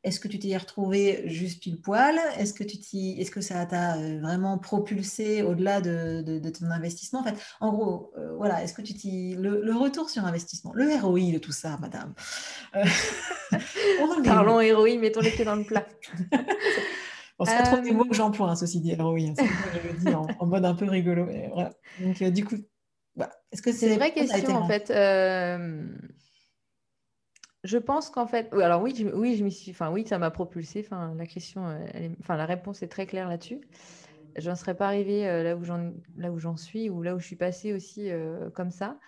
Est-ce 0.05 0.21
que 0.21 0.29
tu 0.29 0.39
t'y 0.39 0.53
es 0.53 0.57
retrouvé 0.57 1.23
juste 1.27 1.63
pile 1.63 1.81
poil? 1.81 2.15
Est-ce 2.39 2.53
que, 2.53 2.63
tu 2.63 2.77
est-ce 2.77 3.31
que 3.31 3.41
ça 3.41 3.65
t'a 3.65 3.97
euh, 3.97 4.21
vraiment 4.21 4.59
propulsé 4.59 5.43
au-delà 5.43 5.81
de, 5.81 6.51
ton 6.51 6.71
investissement? 6.71 7.21
En 7.21 7.25
fait, 7.25 7.35
en 7.61 7.73
gros, 7.73 8.13
euh, 8.19 8.37
voilà, 8.37 8.63
est-ce 8.63 8.75
que 8.75 8.83
tu 8.83 8.93
t'y. 8.93 9.35
Le, 9.35 9.75
retour 9.75 10.11
sur 10.11 10.27
investissement, 10.27 10.73
le 10.75 10.95
ROI 11.01 11.33
de 11.33 11.39
tout 11.39 11.53
ça, 11.53 11.79
madame. 11.81 12.13
Euh, 12.77 12.85
Parlons 14.25 14.57
ROI, 14.57 14.99
mettons 14.99 15.21
les 15.21 15.31
pieds 15.31 15.47
dans 15.47 15.57
le 15.57 15.65
plat. 15.65 15.87
On 17.39 17.45
c'est 17.47 17.63
trop 17.65 17.81
des 17.81 17.91
mots 17.91 18.05
que 18.05 18.15
j'emploie, 18.15 18.51
hein, 18.51 18.57
ceci 18.57 18.81
dit, 18.81 18.95
ROI. 18.95 19.19
Hein, 19.19 19.35
je 19.73 19.89
le 19.89 19.95
dis 19.99 20.15
en, 20.15 20.47
mode 20.47 20.67
un 20.67 20.75
peu 20.75 20.85
rigolo. 20.85 21.27
Donc, 21.99 22.23
du 22.23 22.45
coup, 22.45 22.57
bah, 23.17 23.31
est-ce 23.51 23.63
que 23.63 23.73
c'est. 23.73 23.79
C'est 23.79 23.93
une 23.95 23.99
vraie 23.99 24.13
question, 24.13 24.55
en 24.55 24.69
fait 24.69 24.93
je 27.65 27.79
pense 27.79 28.11
qu'en 28.11 28.27
fait, 28.27 28.53
alors 28.53 28.83
oui, 28.83 28.95
je, 28.95 29.09
oui, 29.09 29.37
je 29.37 29.49
suis, 29.49 29.71
enfin 29.71 29.91
oui, 29.91 30.07
ça 30.07 30.19
m'a 30.19 30.31
propulsé. 30.31 30.85
Enfin, 30.85 31.15
la 31.17 31.27
question, 31.27 31.67
euh, 31.67 32.09
enfin 32.21 32.37
la 32.37 32.45
réponse 32.45 32.83
est 32.83 32.89
très 32.89 33.07
claire 33.07 33.29
là-dessus. 33.29 33.63
Je 34.37 34.51
n'en 34.51 34.57
serais 34.57 34.75
pas 34.75 34.87
arrivée 34.87 35.27
euh, 35.27 35.43
là 35.43 35.57
où 35.57 35.65
j'en, 35.65 35.93
là 36.19 36.31
où 36.31 36.39
j'en 36.39 36.59
suis 36.59 36.91
ou 36.91 37.03
là 37.03 37.15
où 37.15 37.21
je 37.21 37.27
suis 37.27 37.37
passée 37.37 37.73
aussi 37.73 38.11
euh, 38.11 38.51
comme 38.51 38.71
ça. 38.71 38.99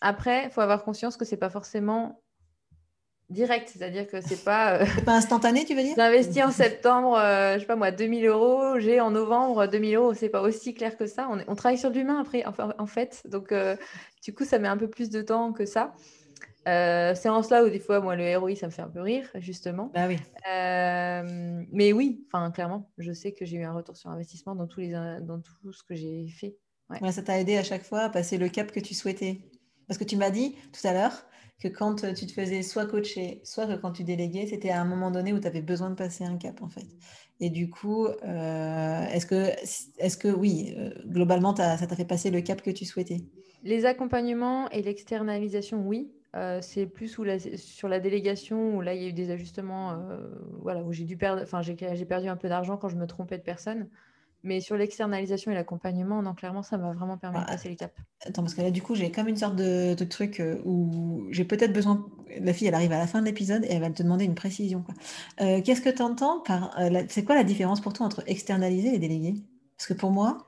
après, 0.00 0.46
il 0.46 0.50
faut 0.50 0.60
avoir 0.60 0.82
conscience 0.82 1.16
que 1.16 1.24
c'est 1.24 1.36
pas 1.36 1.50
forcément 1.50 2.20
direct, 3.30 3.68
c'est-à-dire 3.68 4.08
que 4.08 4.20
c'est 4.20 4.42
pas. 4.44 4.80
pas 5.04 5.14
instantané, 5.14 5.64
tu 5.64 5.76
veux 5.76 5.82
dire? 5.82 5.94
J'investis 5.96 6.42
en 6.42 6.50
septembre, 6.50 7.16
je 7.54 7.60
sais 7.60 7.66
pas 7.66 7.76
moi, 7.76 7.92
2000 7.92 8.26
euros, 8.26 8.80
j'ai 8.80 9.00
en 9.00 9.12
novembre 9.12 9.68
2000 9.68 9.94
euros, 9.94 10.14
c'est 10.14 10.28
pas 10.28 10.42
aussi 10.42 10.74
clair 10.74 10.96
que 10.96 11.06
ça. 11.06 11.28
On, 11.30 11.38
on 11.46 11.54
travaille 11.54 11.78
sur 11.78 11.90
l'humain 11.90 12.18
après, 12.20 12.44
en 12.44 12.86
fait, 12.86 13.22
donc 13.28 13.54
du 14.24 14.34
coup, 14.34 14.44
ça 14.44 14.58
met 14.58 14.68
un 14.68 14.76
peu 14.76 14.88
plus 14.88 15.08
de 15.08 15.22
temps 15.22 15.52
que 15.52 15.66
ça. 15.66 15.94
Euh, 16.66 17.14
c'est 17.14 17.28
en 17.28 17.42
cela 17.42 17.64
où 17.64 17.68
des 17.68 17.78
fois, 17.78 18.00
moi, 18.00 18.16
le 18.16 18.36
ROI, 18.36 18.56
ça 18.56 18.66
me 18.66 18.72
fait 18.72 18.82
un 18.82 18.88
peu 18.88 19.00
rire, 19.00 19.30
justement. 19.36 19.90
Bah 19.94 20.08
oui. 20.08 20.16
Euh, 20.50 21.62
mais 21.72 21.92
oui, 21.92 22.26
enfin, 22.32 22.50
clairement, 22.50 22.90
je 22.98 23.12
sais 23.12 23.32
que 23.32 23.44
j'ai 23.44 23.58
eu 23.58 23.64
un 23.64 23.72
retour 23.72 23.96
sur 23.96 24.10
investissement 24.10 24.54
dans, 24.54 24.66
tous 24.66 24.80
les, 24.80 24.90
dans 24.90 25.40
tout 25.40 25.72
ce 25.72 25.82
que 25.84 25.94
j'ai 25.94 26.26
fait 26.28 26.56
ça 27.10 27.22
t'a 27.22 27.40
aidé 27.40 27.56
à 27.56 27.62
chaque 27.62 27.82
fois 27.82 28.00
à 28.00 28.10
passer 28.10 28.38
le 28.38 28.48
cap 28.48 28.70
que 28.72 28.80
tu 28.80 28.94
souhaitais. 28.94 29.40
Parce 29.86 29.98
que 29.98 30.04
tu 30.04 30.16
m'as 30.16 30.30
dit 30.30 30.56
tout 30.72 30.86
à 30.86 30.92
l'heure 30.92 31.24
que 31.60 31.68
quand 31.68 32.12
tu 32.14 32.26
te 32.26 32.32
faisais 32.32 32.62
soit 32.62 32.86
coacher, 32.86 33.40
soit 33.44 33.66
que 33.66 33.80
quand 33.80 33.92
tu 33.92 34.04
déléguais, 34.04 34.46
c'était 34.46 34.70
à 34.70 34.80
un 34.80 34.84
moment 34.84 35.10
donné 35.10 35.32
où 35.32 35.40
tu 35.40 35.46
avais 35.46 35.62
besoin 35.62 35.90
de 35.90 35.94
passer 35.94 36.24
un 36.24 36.36
cap 36.36 36.60
en 36.62 36.68
fait. 36.68 36.86
Et 37.40 37.50
du 37.50 37.70
coup, 37.70 38.06
euh, 38.06 39.06
est-ce 39.06 39.26
que, 39.26 39.52
est 39.98 40.18
que 40.18 40.28
oui, 40.28 40.74
euh, 40.76 40.90
globalement, 41.06 41.54
ça 41.54 41.78
t'a 41.78 41.96
fait 41.96 42.04
passer 42.04 42.30
le 42.30 42.40
cap 42.40 42.62
que 42.62 42.70
tu 42.70 42.84
souhaitais? 42.84 43.24
Les 43.62 43.84
accompagnements 43.84 44.68
et 44.70 44.82
l'externalisation, 44.82 45.86
oui. 45.86 46.12
C'est 46.60 46.86
plus 46.86 47.08
sur 47.56 47.88
la 47.88 48.00
délégation 48.00 48.76
où 48.76 48.80
là 48.80 48.94
il 48.94 49.02
y 49.02 49.06
a 49.06 49.08
eu 49.08 49.12
des 49.12 49.30
ajustements, 49.30 49.98
voilà, 50.60 50.82
où 50.82 50.92
j'ai 50.92 51.04
dû 51.04 51.16
perdre, 51.16 51.42
enfin 51.42 51.62
j'ai 51.62 52.04
perdu 52.04 52.28
un 52.28 52.36
peu 52.36 52.48
d'argent 52.48 52.76
quand 52.76 52.88
je 52.88 52.96
me 52.96 53.06
trompais 53.06 53.38
de 53.38 53.42
personne. 53.42 53.88
Mais 54.46 54.60
sur 54.60 54.76
l'externalisation 54.76 55.50
et 55.50 55.54
l'accompagnement, 55.54 56.22
non, 56.22 56.32
clairement, 56.32 56.62
ça 56.62 56.78
m'a 56.78 56.92
vraiment 56.92 57.18
permis 57.18 57.38
de 57.38 57.44
ah, 57.44 57.50
passer 57.50 57.68
les 57.68 57.74
caps. 57.74 57.92
Attends, 58.24 58.42
parce 58.42 58.54
que 58.54 58.62
là, 58.62 58.70
du 58.70 58.80
coup, 58.80 58.94
j'ai 58.94 59.10
comme 59.10 59.26
une 59.26 59.36
sorte 59.36 59.56
de, 59.56 59.94
truc 60.04 60.38
euh, 60.38 60.62
où 60.64 61.26
j'ai 61.30 61.44
peut-être 61.44 61.72
besoin. 61.72 62.06
La 62.40 62.52
fille, 62.52 62.68
elle 62.68 62.74
arrive 62.74 62.92
à 62.92 62.98
la 62.98 63.08
fin 63.08 63.20
de 63.20 63.26
l'épisode 63.26 63.64
et 63.64 63.72
elle 63.72 63.80
va 63.80 63.90
te 63.90 64.04
demander 64.04 64.24
une 64.24 64.36
précision. 64.36 64.84
Euh, 65.40 65.60
qu'est-ce 65.62 65.80
que 65.80 65.90
tu 65.90 66.00
entends 66.00 66.40
par. 66.40 66.78
Euh, 66.78 67.02
c'est 67.08 67.24
quoi 67.24 67.34
la 67.34 67.42
différence 67.42 67.80
pour 67.80 67.92
toi 67.92 68.06
entre 68.06 68.22
externaliser 68.28 68.94
et 68.94 69.00
déléguer? 69.00 69.34
Parce 69.76 69.88
que 69.88 69.94
pour 69.94 70.12
moi, 70.12 70.46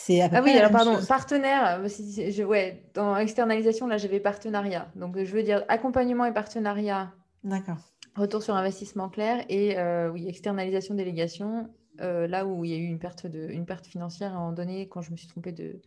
c'est 0.00 0.20
à 0.20 0.28
peu 0.28 0.36
ah 0.36 0.42
oui, 0.42 0.52
alors 0.52 0.70
pardon, 0.70 0.98
partenaire. 1.06 1.82
Je, 1.86 2.42
ouais, 2.44 2.84
dans 2.94 3.16
externalisation, 3.16 3.86
là, 3.86 3.98
j'avais 3.98 4.20
partenariat. 4.20 4.90
Donc, 4.94 5.18
je 5.18 5.32
veux 5.32 5.42
dire 5.42 5.64
accompagnement 5.68 6.24
et 6.24 6.32
partenariat. 6.32 7.12
D'accord. 7.44 7.78
Retour 8.16 8.42
sur 8.42 8.54
investissement 8.54 9.08
clair 9.08 9.44
et 9.48 9.76
oui, 10.12 10.28
externalisation, 10.28 10.94
délégation 10.94 11.68
euh, 12.00 12.28
là 12.28 12.46
où 12.46 12.64
il 12.64 12.70
y 12.70 12.74
a 12.74 12.76
eu 12.76 12.84
une 12.84 12.98
perte, 12.98 13.26
de, 13.26 13.48
une 13.48 13.66
perte 13.66 13.86
financière 13.86 14.32
à 14.32 14.36
un 14.36 14.40
moment 14.40 14.52
donné 14.52 14.88
quand 14.88 15.02
je 15.02 15.10
me 15.10 15.16
suis 15.16 15.26
trompée 15.26 15.52
de, 15.52 15.80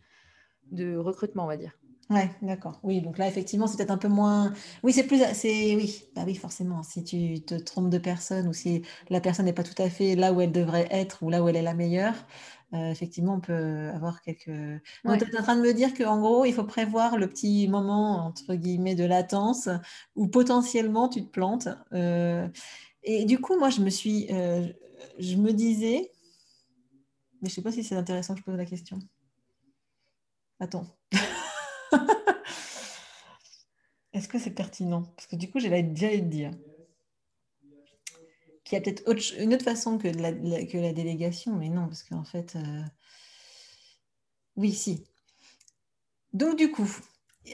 de 0.70 0.96
recrutement, 0.96 1.44
on 1.44 1.48
va 1.48 1.56
dire. 1.56 1.72
Ouais, 2.10 2.28
d'accord. 2.42 2.78
Oui, 2.82 3.00
donc 3.00 3.16
là, 3.16 3.26
effectivement, 3.26 3.66
c'est 3.66 3.78
peut-être 3.78 3.92
un 3.92 3.98
peu 3.98 4.08
moins. 4.08 4.52
Oui, 4.82 4.92
c'est 4.92 5.04
plus. 5.04 5.22
C'est 5.32 5.74
oui, 5.76 6.04
bah 6.14 6.24
oui, 6.26 6.34
forcément. 6.34 6.82
Si 6.82 7.04
tu 7.04 7.40
te 7.42 7.54
trompes 7.54 7.88
de 7.88 7.96
personne 7.96 8.48
ou 8.48 8.52
si 8.52 8.82
la 9.08 9.20
personne 9.20 9.46
n'est 9.46 9.54
pas 9.54 9.62
tout 9.62 9.80
à 9.80 9.88
fait 9.88 10.14
là 10.14 10.32
où 10.32 10.40
elle 10.42 10.52
devrait 10.52 10.88
être 10.90 11.22
ou 11.22 11.30
là 11.30 11.42
où 11.42 11.48
elle 11.48 11.56
est 11.56 11.62
la 11.62 11.74
meilleure, 11.74 12.14
euh, 12.74 12.90
effectivement, 12.90 13.34
on 13.34 13.40
peut 13.40 13.90
avoir 13.94 14.22
quelques. 14.22 14.48
Donc, 15.04 15.18
tu 15.18 15.30
es 15.30 15.38
en 15.38 15.42
train 15.42 15.56
de 15.56 15.62
me 15.62 15.74
dire 15.74 15.92
qu'en 15.94 16.20
gros, 16.20 16.44
il 16.44 16.54
faut 16.54 16.64
prévoir 16.64 17.18
le 17.18 17.28
petit 17.28 17.68
moment 17.68 18.26
entre 18.26 18.54
guillemets 18.54 18.94
de 18.94 19.04
latence 19.04 19.68
où 20.16 20.26
potentiellement 20.26 21.08
tu 21.08 21.22
te 21.22 21.30
plantes. 21.30 21.68
Euh, 21.92 22.48
et 23.02 23.24
du 23.24 23.38
coup, 23.40 23.58
moi, 23.58 23.68
je 23.68 23.80
me 23.80 23.90
suis, 23.90 24.28
je 24.28 25.36
me 25.36 25.52
disais, 25.52 26.10
mais 27.42 27.48
je 27.48 27.52
ne 27.52 27.54
sais 27.56 27.62
pas 27.62 27.72
si 27.72 27.84
c'est 27.84 27.96
intéressant 27.96 28.34
que 28.34 28.40
je 28.40 28.44
pose 28.44 28.56
la 28.56 28.64
question. 28.64 28.98
Attends. 30.60 30.86
Est-ce 34.12 34.28
que 34.28 34.38
c'est 34.38 34.50
pertinent? 34.50 35.02
Parce 35.16 35.26
que 35.26 35.36
du 35.36 35.50
coup, 35.50 35.58
j'ai 35.58 35.82
déjà 35.82 36.08
à 36.08 36.16
dire 36.18 36.52
qu'il 38.72 38.84
y 38.84 38.90
a 38.90 38.92
peut-être 38.92 39.38
une 39.38 39.54
autre 39.54 39.64
façon 39.64 39.98
que 39.98 40.08
la, 40.08 40.32
délégation, 40.32 41.54
mais 41.56 41.68
non, 41.68 41.86
parce 41.86 42.02
qu'en 42.04 42.24
fait, 42.24 42.56
euh, 42.56 42.82
oui, 44.56 44.72
si. 44.72 45.04
Donc, 46.32 46.56
du 46.56 46.70
coup, 46.70 46.88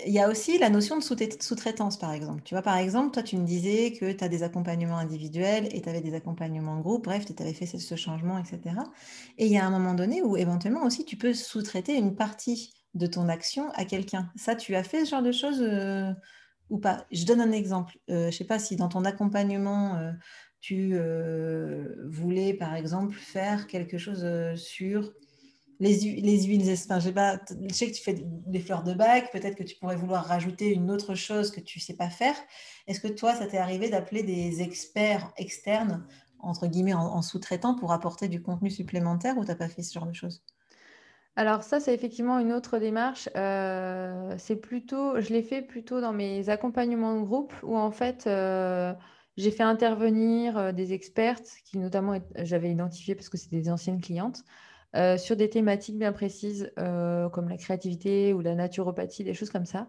il 0.07 0.13
y 0.13 0.21
a 0.21 0.29
aussi 0.29 0.59
la 0.59 0.71
notion 0.71 0.97
de 0.97 1.03
sous-traitance, 1.03 1.99
par 1.99 2.13
exemple. 2.13 2.43
Tu 2.45 2.55
vois, 2.55 2.63
par 2.63 2.77
exemple, 2.77 3.13
toi, 3.13 3.23
tu 3.23 3.37
me 3.37 3.45
disais 3.45 3.93
que 3.93 4.13
tu 4.13 4.23
as 4.23 4.29
des 4.29 4.43
accompagnements 4.43 4.99
individuels 4.99 5.69
et 5.75 5.83
tu 5.83 5.89
avais 5.89 6.01
des 6.01 6.15
accompagnements 6.15 6.73
en 6.73 6.81
groupe, 6.81 7.05
bref, 7.05 7.25
tu 7.25 7.43
avais 7.43 7.55
fait 7.55 7.67
ce 7.67 7.95
changement, 7.97 8.39
etc. 8.39 8.77
Et 9.39 9.47
il 9.47 9.53
y 9.53 9.59
a 9.59 9.67
un 9.67 9.71
moment 9.71 9.95
donné 9.95 10.23
où 10.23 10.37
éventuellement 10.37 10.85
aussi, 10.85 11.05
tu 11.05 11.17
peux 11.17 11.35
sous-traiter 11.35 11.97
une 11.97 12.15
partie 12.15 12.75
de 12.95 13.07
ton 13.07 13.29
action 13.29 13.71
à 13.73 13.85
quelqu'un. 13.85 14.31
Ça, 14.37 14.55
tu 14.55 14.77
as 14.77 14.85
fait 14.85 15.05
ce 15.05 15.11
genre 15.11 15.23
de 15.23 15.33
choses 15.33 15.63
euh, 15.63 16.13
ou 16.71 16.79
pas? 16.79 17.07
Je 17.11 17.25
donne 17.25 17.41
un 17.41 17.53
exemple. 17.53 17.99
Euh, 18.11 18.23
je 18.23 18.27
ne 18.27 18.31
sais 18.31 18.45
pas 18.45 18.59
si 18.59 18.77
dans 18.77 18.89
ton 18.89 19.05
accompagnement, 19.05 20.13
euh, 20.73 21.95
tu 21.95 22.09
voulais, 22.09 22.55
par 22.55 22.75
exemple, 22.75 23.15
faire 23.15 23.67
quelque 23.67 23.99
chose 23.99 24.27
sur 24.57 25.13
les, 25.81 25.97
les 26.21 26.43
huiles, 26.43 26.71
enfin, 26.73 26.99
je, 26.99 27.11
pas, 27.11 27.39
je 27.69 27.75
sais 27.75 27.87
que 27.87 27.97
tu 27.97 28.03
fais 28.03 28.17
des 28.25 28.59
fleurs 28.59 28.83
de 28.83 28.95
bac, 28.95 29.31
peut-être 29.33 29.57
que 29.57 29.63
tu 29.63 29.77
pourrais 29.77 29.97
vouloir 29.97 30.25
rajouter 30.25 30.73
une 30.73 30.91
autre 30.91 31.15
chose 31.15 31.51
que 31.51 31.61
tu 31.61 31.79
ne 31.79 31.83
sais 31.83 31.97
pas 31.97 32.11
faire. 32.11 32.35
Est-ce 32.87 33.01
que 33.01 33.09
toi, 33.09 33.35
ça 33.35 33.47
t'est 33.47 33.59
arrivé 33.59 33.89
d'appeler 33.89 34.23
des 34.23 34.61
experts 34.61 35.33
externes, 35.37 36.05
entre 36.41 36.67
guillemets, 36.67 36.95
en, 36.95 37.23
sous-traitant 37.23 37.77
pour 37.77 37.93
apporter 37.93 38.29
du 38.29 38.43
contenu 38.43 38.71
supplémentaire 38.71 39.39
ou 39.39 39.45
tu 39.45 39.51
n'as 39.51 39.57
pas 39.57 39.69
fait 39.69 39.83
ce 39.83 39.95
genre 39.95 40.07
de 40.07 40.13
choses? 40.13 40.43
Alors 41.37 41.63
ça, 41.63 41.79
c'est 41.79 41.95
effectivement 41.95 42.41
une 42.41 42.53
autre 42.53 42.79
démarche. 42.79 43.29
Euh, 43.37 44.35
c'est 44.39 44.57
plutôt, 44.57 45.21
je 45.21 45.33
l'ai 45.33 45.43
fait 45.43 45.63
plutôt 45.63 46.01
dans 46.01 46.13
mes 46.13 46.49
accompagnements 46.49 47.21
de 47.21 47.25
groupe 47.25 47.55
où 47.63 47.77
en 47.77 47.93
fait, 47.93 48.27
euh, 48.27 48.93
j'ai 49.39 49.53
fait 49.53 49.63
intervenir 49.63 50.59
euh, 50.59 50.73
des 50.73 50.93
expertes 50.93 51.49
qui 51.65 51.79
notamment 51.79 52.21
j'avais 52.39 52.71
identifié 52.71 53.15
parce 53.15 53.29
que 53.29 53.39
c'était 53.39 53.57
des 53.57 53.71
anciennes 53.71 54.01
clientes. 54.01 54.45
Euh, 54.97 55.19
sur 55.19 55.37
des 55.37 55.51
thématiques 55.51 55.99
bien 55.99 56.13
précises 56.13 56.73
euh, 56.79 57.29
comme 57.29 57.49
la 57.51 57.59
créativité 57.59 58.33
ou 58.33 58.41
la 58.41 58.55
naturopathie, 58.55 59.23
des 59.23 59.35
choses 59.35 59.51
comme 59.51 59.67
ça. 59.67 59.87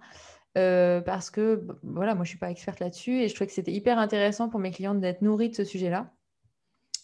Parce 0.53 1.29
que 1.29 1.65
voilà, 1.83 2.15
moi 2.15 2.25
je 2.25 2.29
suis 2.29 2.37
pas 2.37 2.51
experte 2.51 2.81
là-dessus 2.81 3.21
et 3.21 3.29
je 3.29 3.33
trouvais 3.33 3.47
que 3.47 3.53
c'était 3.53 3.71
hyper 3.71 3.97
intéressant 3.97 4.49
pour 4.49 4.59
mes 4.59 4.71
clientes 4.71 4.99
d'être 4.99 5.21
nourries 5.21 5.49
de 5.49 5.55
ce 5.55 5.63
sujet-là. 5.63 6.11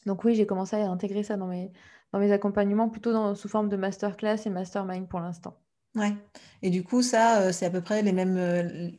Donc 0.05 0.25
oui, 0.25 0.35
j'ai 0.35 0.45
commencé 0.45 0.75
à 0.75 0.89
intégrer 0.89 1.23
ça 1.23 1.37
dans 1.37 1.47
mes, 1.47 1.71
dans 2.11 2.19
mes 2.19 2.33
accompagnements, 2.33 2.89
plutôt 2.89 3.33
sous 3.33 3.47
forme 3.47 3.69
de 3.69 3.77
masterclass 3.77 4.45
et 4.45 4.49
mastermind 4.49 5.07
pour 5.07 5.21
l'instant. 5.21 5.57
Ouais. 5.95 6.13
Et 6.63 6.69
du 6.69 6.83
coup, 6.83 7.01
ça, 7.01 7.53
c'est 7.53 7.65
à 7.65 7.69
peu 7.69 7.79
près 7.79 8.01
les 8.01 8.11
mêmes, 8.11 8.35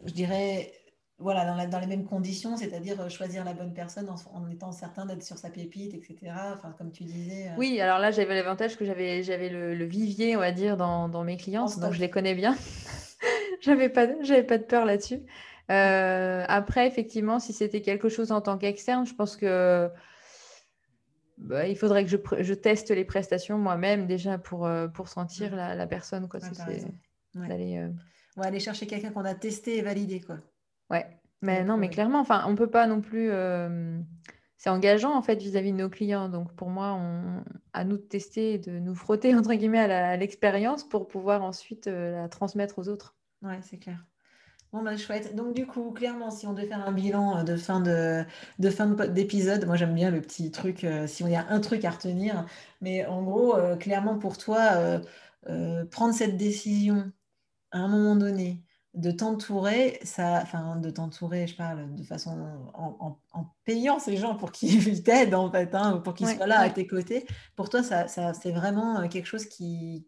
je 0.06 0.12
dirais, 0.12 0.72
voilà, 1.18 1.66
dans, 1.66 1.80
les 1.80 1.86
mêmes 1.86 2.04
conditions, 2.04 2.58
c'est-à-dire 2.58 3.00
euh, 3.00 3.08
choisir 3.08 3.42
la 3.42 3.54
bonne 3.54 3.72
personne 3.72 4.08
en, 4.10 4.48
étant 4.48 4.70
certain 4.70 5.06
d'être 5.06 5.22
sur 5.22 5.38
sa 5.38 5.48
pépite, 5.48 5.94
etc. 5.94 6.32
Enfin, 6.54 6.74
comme 6.76 6.92
tu 6.92 7.04
disais. 7.04 7.48
Euh. 7.48 7.54
Oui, 7.56 7.80
alors 7.80 7.98
là, 7.98 8.10
j'avais 8.10 8.34
l'avantage 8.34 8.76
que 8.76 8.84
j'avais, 8.84 9.22
j'avais 9.22 9.48
le, 9.48 9.84
vivier, 9.84 10.36
on 10.36 10.40
va 10.40 10.52
dire, 10.52 10.76
dans, 10.76 11.24
mes 11.24 11.38
clients, 11.38 11.66
donc 11.80 11.94
je 11.94 12.00
les 12.00 12.10
connais 12.10 12.34
bien. 12.34 12.54
j'avais 13.62 13.88
pas, 13.88 14.08
j'avais 14.22 14.42
pas 14.42 14.58
de 14.58 14.64
peur 14.64 14.84
là-dessus. 14.84 15.22
Euh, 15.70 16.44
après, 16.48 16.86
effectivement, 16.86 17.38
si 17.38 17.54
c'était 17.54 17.80
quelque 17.80 18.10
chose 18.10 18.30
en 18.30 18.42
tant 18.42 18.58
qu'externe, 18.58 19.06
je 19.06 19.14
pense 19.14 19.38
que 19.38 19.90
bah, 21.38 21.66
il 21.66 21.76
faudrait 21.76 22.04
que 22.04 22.10
je, 22.10 22.18
je, 22.40 22.54
teste 22.54 22.90
les 22.90 23.04
prestations 23.06 23.56
moi-même 23.56 24.06
déjà 24.06 24.36
pour, 24.36 24.68
pour 24.92 25.08
sentir 25.08 25.56
la, 25.56 25.74
la, 25.74 25.86
personne. 25.86 26.28
Quoi. 26.28 26.40
Ouais, 27.34 28.46
aller 28.46 28.60
chercher 28.60 28.86
quelqu'un 28.86 29.12
qu'on 29.12 29.24
a 29.24 29.34
testé 29.34 29.78
et 29.78 29.82
validé. 29.82 30.20
Quoi. 30.20 30.36
Ouais, 30.90 31.06
mais 31.42 31.64
non, 31.64 31.76
mais 31.76 31.88
clairement, 31.88 32.20
enfin, 32.20 32.44
on 32.48 32.54
peut 32.54 32.70
pas 32.70 32.86
non 32.86 33.00
plus. 33.00 33.30
Euh, 33.30 33.98
c'est 34.56 34.70
engageant 34.70 35.14
en 35.14 35.22
fait 35.22 35.36
vis-à-vis 35.36 35.72
de 35.72 35.76
nos 35.76 35.90
clients. 35.90 36.28
Donc 36.28 36.52
pour 36.54 36.70
moi, 36.70 36.94
on... 36.94 37.44
à 37.72 37.84
nous 37.84 37.96
de 37.96 38.02
tester 38.02 38.54
et 38.54 38.58
de 38.58 38.78
nous 38.78 38.94
frotter 38.94 39.34
entre 39.36 39.54
guillemets 39.54 39.78
à 39.80 40.16
l'expérience 40.16 40.84
pour 40.84 41.08
pouvoir 41.08 41.42
ensuite 41.42 41.86
euh, 41.86 42.22
la 42.22 42.28
transmettre 42.28 42.78
aux 42.78 42.88
autres. 42.88 43.14
Ouais, 43.42 43.60
c'est 43.62 43.78
clair. 43.78 44.04
Bon, 44.72 44.82
bah, 44.82 44.96
chouette. 44.96 45.36
Donc, 45.36 45.54
du 45.54 45.66
coup, 45.66 45.92
clairement, 45.92 46.30
si 46.30 46.46
on 46.46 46.52
devait 46.52 46.66
faire 46.66 46.86
un 46.86 46.92
bilan 46.92 47.38
euh, 47.38 47.42
de 47.44 47.56
fin 47.56 47.80
de, 47.80 48.24
de 48.58 48.70
fin 48.70 48.86
d'épisode, 48.86 49.64
moi 49.66 49.76
j'aime 49.76 49.94
bien 49.94 50.10
le 50.10 50.20
petit 50.20 50.50
truc, 50.50 50.86
si 51.06 51.22
on 51.22 51.28
y 51.28 51.36
a 51.36 51.46
un 51.48 51.60
truc 51.60 51.84
à 51.84 51.90
retenir. 51.90 52.44
Mais 52.80 53.06
en 53.06 53.22
gros, 53.22 53.54
clairement, 53.78 54.18
pour 54.18 54.36
toi, 54.36 55.00
prendre 55.90 56.12
cette 56.12 56.36
décision 56.36 57.12
à 57.70 57.78
un 57.78 57.88
moment 57.88 58.16
donné, 58.16 58.65
de 58.96 59.10
t'entourer, 59.10 60.00
ça, 60.02 60.40
enfin 60.42 60.76
de 60.76 60.90
t'entourer, 60.90 61.46
je 61.46 61.54
parle 61.54 61.94
de 61.94 62.02
façon 62.02 62.30
en, 62.74 63.18
payant 63.64 63.98
ces 63.98 64.16
gens 64.16 64.36
pour 64.36 64.52
qu'ils 64.52 65.02
t'aident 65.04 65.34
en 65.34 65.50
fait, 65.50 65.74
hein, 65.74 65.98
pour 65.98 66.14
qu'ils 66.14 66.28
soient 66.28 66.46
là 66.46 66.60
à 66.60 66.70
tes 66.70 66.86
côtés. 66.86 67.26
Pour 67.56 67.68
toi, 67.68 67.82
ça, 67.82 68.08
ça 68.08 68.32
c'est 68.32 68.52
vraiment 68.52 69.00
euh, 69.00 69.08
quelque 69.08 69.26
chose 69.26 69.44
qui, 69.44 70.06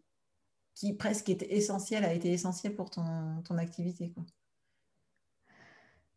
qui 0.73 0.93
presque 0.93 1.29
était 1.29 1.53
essentiel, 1.53 2.03
a 2.03 2.13
été 2.13 2.31
essentiel 2.31 2.75
pour 2.75 2.89
ton, 2.89 3.03
ton 3.47 3.57
activité. 3.59 4.11
Quoi. 4.11 4.23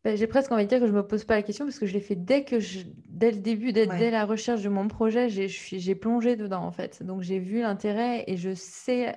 Ben, 0.05 0.17
j'ai 0.17 0.27
presque 0.27 0.51
envie 0.51 0.65
de 0.65 0.69
dire 0.69 0.81
que 0.81 0.87
je 0.87 0.93
ne 0.93 0.97
me 0.97 1.07
pose 1.07 1.25
pas 1.25 1.37
la 1.37 1.43
question 1.43 1.67
parce 1.67 1.79
que 1.79 1.87
je 1.87 1.93
l'ai 1.93 2.01
fait 2.01 2.17
dès 2.17 2.45
que 2.45 2.59
je, 2.59 2.81
dès 3.07 3.31
le 3.31 3.39
début, 3.39 3.73
dès, 3.73 3.87
dès 3.87 4.11
la 4.11 4.25
recherche 4.25 4.63
de 4.63 4.69
mon 4.71 4.89
projet, 4.89 5.29
j'ai 5.29 5.95
plongé 5.95 6.37
dedans 6.37 6.65
en 6.65 6.73
fait. 6.73 7.03
Donc 7.03 7.21
j'ai 7.21 7.39
vu 7.39 7.61
l'intérêt 7.61 8.25
et 8.27 8.39
je 8.39 8.55
sais 8.55 9.15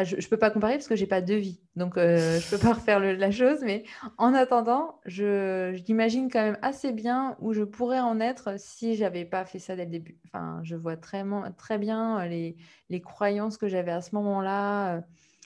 ah, 0.00 0.04
je 0.04 0.14
ne 0.14 0.28
peux 0.30 0.36
pas 0.36 0.50
comparer 0.52 0.74
parce 0.74 0.86
que 0.86 0.94
je 0.94 1.00
n'ai 1.00 1.08
pas 1.08 1.20
de 1.20 1.34
vie. 1.34 1.60
Donc, 1.74 1.98
euh, 1.98 2.38
je 2.38 2.46
ne 2.46 2.50
peux 2.50 2.58
pas 2.64 2.72
refaire 2.74 3.00
la 3.00 3.30
chose. 3.32 3.58
Mais 3.64 3.82
en 4.16 4.32
attendant, 4.32 5.00
je, 5.06 5.76
quand 6.30 6.40
même 6.40 6.58
assez 6.62 6.92
bien 6.92 7.36
où 7.40 7.52
je 7.52 7.64
pourrais 7.64 7.98
en 7.98 8.20
être 8.20 8.60
si 8.60 8.94
je 8.94 9.02
n'avais 9.02 9.24
pas 9.24 9.44
fait 9.44 9.58
ça 9.58 9.74
dès 9.74 9.86
le 9.86 9.90
début. 9.90 10.20
Enfin, 10.26 10.60
je 10.62 10.76
vois 10.76 10.96
très, 10.96 11.24
bien 11.78 12.24
les, 12.26 12.56
les 12.90 13.00
croyances 13.00 13.58
que 13.58 13.66
j'avais 13.66 13.90
à 13.90 14.00
ce 14.00 14.14
moment-là, 14.14 14.98
euh, 14.98 15.00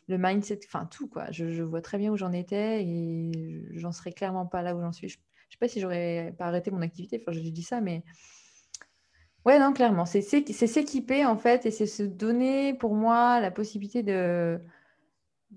le 0.09 0.19
mindset, 0.19 0.61
enfin 0.67 0.85
tout. 0.85 1.09
quoi. 1.09 1.31
Je, 1.31 1.63
vois 1.63 1.81
très 1.81 1.97
bien 1.97 2.13
où 2.13 2.19
j'en 2.19 2.33
étais 2.33 2.85
et 2.85 3.33
j'en 3.73 3.91
serais 3.93 4.13
clairement 4.13 4.45
pas 4.45 4.61
là 4.61 4.77
où 4.77 4.83
j'en 4.83 4.93
suis. 4.93 5.09
Je 5.09 5.17
ne 5.17 5.53
sais 5.53 5.59
pas 5.61 5.69
si 5.69 5.81
j'aurais 5.81 6.35
pas 6.37 6.45
arrêté 6.45 6.71
mon 6.71 6.83
activité. 6.83 7.19
Enfin, 7.23 7.33
je 7.33 7.41
dis 7.41 7.63
ça, 7.63 7.81
mais 7.81 8.05
Ouais, 9.45 9.59
non, 9.59 9.73
clairement. 9.73 10.07
C'est 10.07 10.23
s'équiper, 10.23 11.27
en 11.27 11.37
fait, 11.37 11.67
et 11.67 11.71
c'est 11.71 11.87
se 11.87 12.03
donner, 12.03 12.75
pour 12.75 12.95
moi, 12.95 13.41
la 13.41 13.51
possibilité 13.51 14.03
de, 14.03 14.61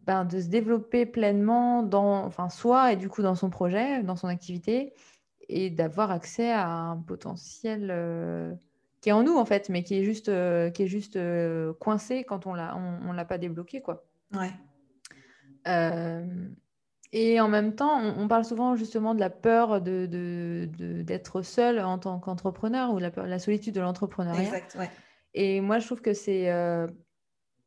ben, 0.03 0.25
de 0.25 0.39
se 0.41 0.47
développer 0.47 1.05
pleinement 1.05 1.81
dans 1.83 2.25
enfin, 2.25 2.49
soi 2.49 2.91
et 2.91 2.95
du 2.95 3.09
coup 3.09 3.21
dans 3.21 3.35
son 3.35 3.49
projet, 3.49 4.03
dans 4.03 4.15
son 4.15 4.27
activité, 4.27 4.93
et 5.47 5.69
d'avoir 5.69 6.11
accès 6.11 6.51
à 6.51 6.67
un 6.67 6.97
potentiel 6.97 7.89
euh, 7.91 8.53
qui 9.01 9.09
est 9.09 9.13
en 9.13 9.23
nous, 9.23 9.37
en 9.37 9.45
fait, 9.45 9.69
mais 9.69 9.83
qui 9.83 9.95
est 9.95 10.03
juste, 10.03 10.29
euh, 10.29 10.69
qui 10.69 10.83
est 10.83 10.87
juste 10.87 11.15
euh, 11.15 11.73
coincé 11.73 12.23
quand 12.23 12.45
on 12.45 12.53
ne 12.53 12.57
l'a 12.57 12.75
on, 12.75 13.13
l'a 13.13 13.25
pas 13.25 13.37
débloqué. 13.37 13.81
Quoi. 13.81 14.05
Ouais. 14.33 14.51
Et 17.17 17.39
en 17.39 17.47
même 17.47 17.75
temps, 17.75 17.97
on, 18.17 18.27
parle 18.27 18.43
souvent 18.43 18.75
justement 18.75 19.15
de 19.15 19.21
la 19.21 19.29
peur 19.29 19.79
d'être 19.79 20.09
de, 20.09 20.67
de, 20.67 21.43
seul 21.43 21.79
en 21.79 21.97
tant 21.97 22.19
qu'entrepreneur 22.19 22.93
ou 22.93 22.99
la, 22.99 23.09
la 23.15 23.39
solitude 23.39 23.73
de 23.73 23.79
l'entrepreneuriat. 23.79 24.41
Exact, 24.41 24.75
ouais. 24.77 24.89
Et 25.33 25.61
moi, 25.61 25.79
je 25.79 25.85
trouve 25.85 26.01
que 26.01 26.13
c'est 26.13 26.51
euh, 26.51 26.87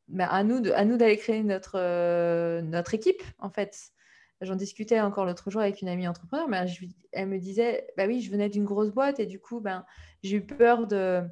bah, 0.09 0.27
à 0.27 0.45
nous 0.45 0.61
d'aller 0.61 1.17
créer 1.17 1.43
notre, 1.43 1.79
euh, 1.79 2.61
notre 2.61 2.93
équipe, 2.93 3.23
en 3.39 3.49
fait. 3.49 3.91
J'en 4.43 4.55
discutais 4.55 5.01
encore 5.01 5.25
l'autre 5.25 5.51
jour 5.51 5.63
avec 5.63 5.81
une 5.81 5.89
amie 5.89 6.07
entrepreneur, 6.07 6.47
mais 6.47 6.67
elle 7.13 7.29
me 7.29 7.39
disait, 7.39 7.87
bah 7.97 8.05
oui, 8.07 8.21
je 8.21 8.31
venais 8.31 8.51
d'une 8.51 8.67
grosse 8.67 8.91
boîte 8.91 9.19
et 9.19 9.25
du 9.25 9.41
coup, 9.41 9.61
ben, 9.61 9.87
j'ai 10.23 10.37
eu 10.37 10.45
peur 10.45 10.87
de, 10.87 11.23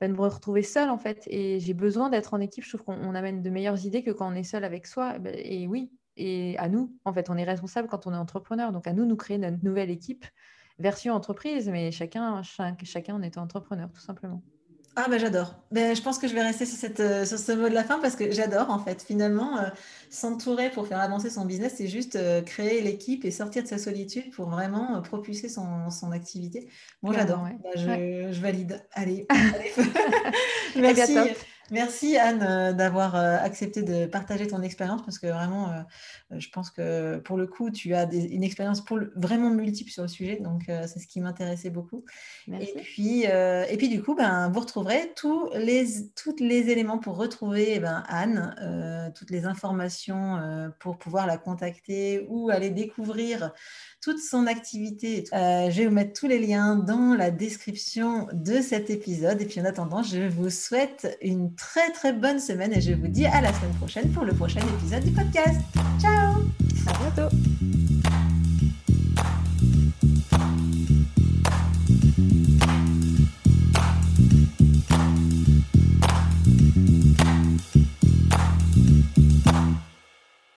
ben, 0.00 0.12
de 0.12 0.16
me 0.16 0.20
retrouver 0.20 0.62
seule, 0.62 0.88
en 0.88 0.98
fait. 0.98 1.24
Et 1.26 1.58
j'ai 1.58 1.74
besoin 1.74 2.10
d'être 2.10 2.32
en 2.32 2.38
équipe. 2.38 2.62
Je 2.62 2.76
trouve 2.76 2.84
qu'on 2.84 3.14
amène 3.16 3.42
de 3.42 3.50
meilleures 3.50 3.84
idées 3.84 4.04
que 4.04 4.12
quand 4.12 4.30
on 4.30 4.36
est 4.36 4.44
seul 4.44 4.62
avec 4.62 4.86
soi. 4.86 5.18
Ben, 5.18 5.34
et 5.36 5.66
oui, 5.66 5.90
et 6.20 6.58
à 6.58 6.68
nous, 6.68 6.94
en 7.04 7.12
fait, 7.12 7.30
on 7.30 7.36
est 7.36 7.44
responsable 7.44 7.88
quand 7.88 8.06
on 8.06 8.12
est 8.12 8.16
entrepreneur. 8.16 8.72
Donc, 8.72 8.86
à 8.86 8.92
nous, 8.92 9.06
nous 9.06 9.16
créer 9.16 9.38
notre 9.38 9.64
nouvelle 9.64 9.90
équipe, 9.90 10.26
version 10.78 11.14
entreprise, 11.14 11.68
mais 11.68 11.90
chacun, 11.92 12.42
chacun 12.82 13.14
en 13.14 13.22
étant 13.22 13.42
entrepreneur, 13.42 13.90
tout 13.90 14.00
simplement. 14.00 14.42
Ah 14.96 15.06
ben 15.08 15.18
j'adore. 15.18 15.54
Ben, 15.70 15.94
je 15.94 16.02
pense 16.02 16.18
que 16.18 16.26
je 16.26 16.34
vais 16.34 16.42
rester 16.42 16.66
sur, 16.66 16.76
cette, 16.76 16.98
euh, 16.98 17.24
sur 17.24 17.38
ce 17.38 17.52
mot 17.52 17.68
de 17.68 17.74
la 17.74 17.84
fin 17.84 18.00
parce 18.00 18.16
que 18.16 18.30
j'adore 18.32 18.70
en 18.70 18.80
fait. 18.80 19.02
Finalement, 19.02 19.58
euh, 19.58 19.68
s'entourer 20.10 20.68
pour 20.68 20.86
faire 20.88 20.98
avancer 20.98 21.30
son 21.30 21.44
business, 21.44 21.74
c'est 21.76 21.86
juste 21.86 22.16
euh, 22.16 22.42
créer 22.42 22.82
l'équipe 22.82 23.24
et 23.24 23.30
sortir 23.30 23.62
de 23.62 23.68
sa 23.68 23.78
solitude 23.78 24.30
pour 24.32 24.50
vraiment 24.50 25.00
propulser 25.00 25.48
son, 25.48 25.90
son, 25.90 26.10
activité. 26.10 26.68
Bon, 27.02 27.12
j'adore. 27.12 27.44
Ben, 27.62 27.70
je, 27.76 28.32
je, 28.32 28.40
valide. 28.40 28.84
Allez, 28.92 29.26
allez. 29.30 29.88
Merci. 30.76 31.16
Merci 31.70 32.16
Anne 32.16 32.42
euh, 32.42 32.72
d'avoir 32.72 33.14
euh, 33.14 33.36
accepté 33.38 33.82
de 33.82 34.06
partager 34.06 34.48
ton 34.48 34.60
expérience 34.60 35.02
parce 35.02 35.20
que 35.20 35.28
vraiment, 35.28 35.70
euh, 35.70 36.38
je 36.38 36.48
pense 36.50 36.68
que 36.70 37.18
pour 37.18 37.36
le 37.36 37.46
coup, 37.46 37.70
tu 37.70 37.94
as 37.94 38.12
une 38.12 38.42
expérience 38.42 38.82
vraiment 39.14 39.50
multiple 39.50 39.90
sur 39.90 40.02
le 40.02 40.08
sujet, 40.08 40.36
donc 40.40 40.64
c'est 40.66 40.98
ce 40.98 41.06
qui 41.06 41.20
m'intéressait 41.20 41.70
beaucoup. 41.70 42.04
Et 42.48 42.74
puis, 42.82 43.24
et 43.24 43.76
puis 43.76 43.88
du 43.88 44.02
coup, 44.02 44.14
ben, 44.14 44.48
vous 44.50 44.60
retrouverez 44.60 45.12
tous 45.16 45.50
les, 45.54 45.86
tous 46.14 46.36
les 46.38 46.70
éléments 46.70 46.98
pour 46.98 47.16
retrouver 47.16 47.74
eh 47.74 47.80
ben, 47.80 48.04
Anne, 48.08 49.12
toutes 49.16 49.30
les 49.30 49.44
informations 49.44 50.72
pour 50.78 50.98
pouvoir 50.98 51.26
la 51.26 51.36
contacter 51.36 52.26
ou 52.28 52.50
aller 52.50 52.70
découvrir 52.70 53.52
toute 54.00 54.18
son 54.18 54.46
activité. 54.46 55.24
Je 55.32 55.76
vais 55.76 55.86
vous 55.86 55.94
mettre 55.94 56.18
tous 56.18 56.28
les 56.28 56.38
liens 56.38 56.76
dans 56.76 57.14
la 57.14 57.30
description 57.30 58.28
de 58.32 58.60
cet 58.60 58.90
épisode. 58.90 59.40
Et 59.40 59.46
puis 59.46 59.60
en 59.60 59.64
attendant, 59.64 60.02
je 60.02 60.28
vous 60.28 60.50
souhaite 60.50 61.18
une 61.20 61.52
très 61.60 61.92
très 61.92 62.12
bonne 62.12 62.40
semaine 62.40 62.72
et 62.72 62.80
je 62.80 62.92
vous 62.92 63.06
dis 63.06 63.26
à 63.26 63.40
la 63.40 63.52
semaine 63.52 63.74
prochaine 63.78 64.10
pour 64.10 64.24
le 64.24 64.32
prochain 64.32 64.60
épisode 64.60 65.04
du 65.04 65.12
podcast. 65.12 65.60
Ciao 66.00 66.42
À 66.86 66.92
bientôt 66.98 67.36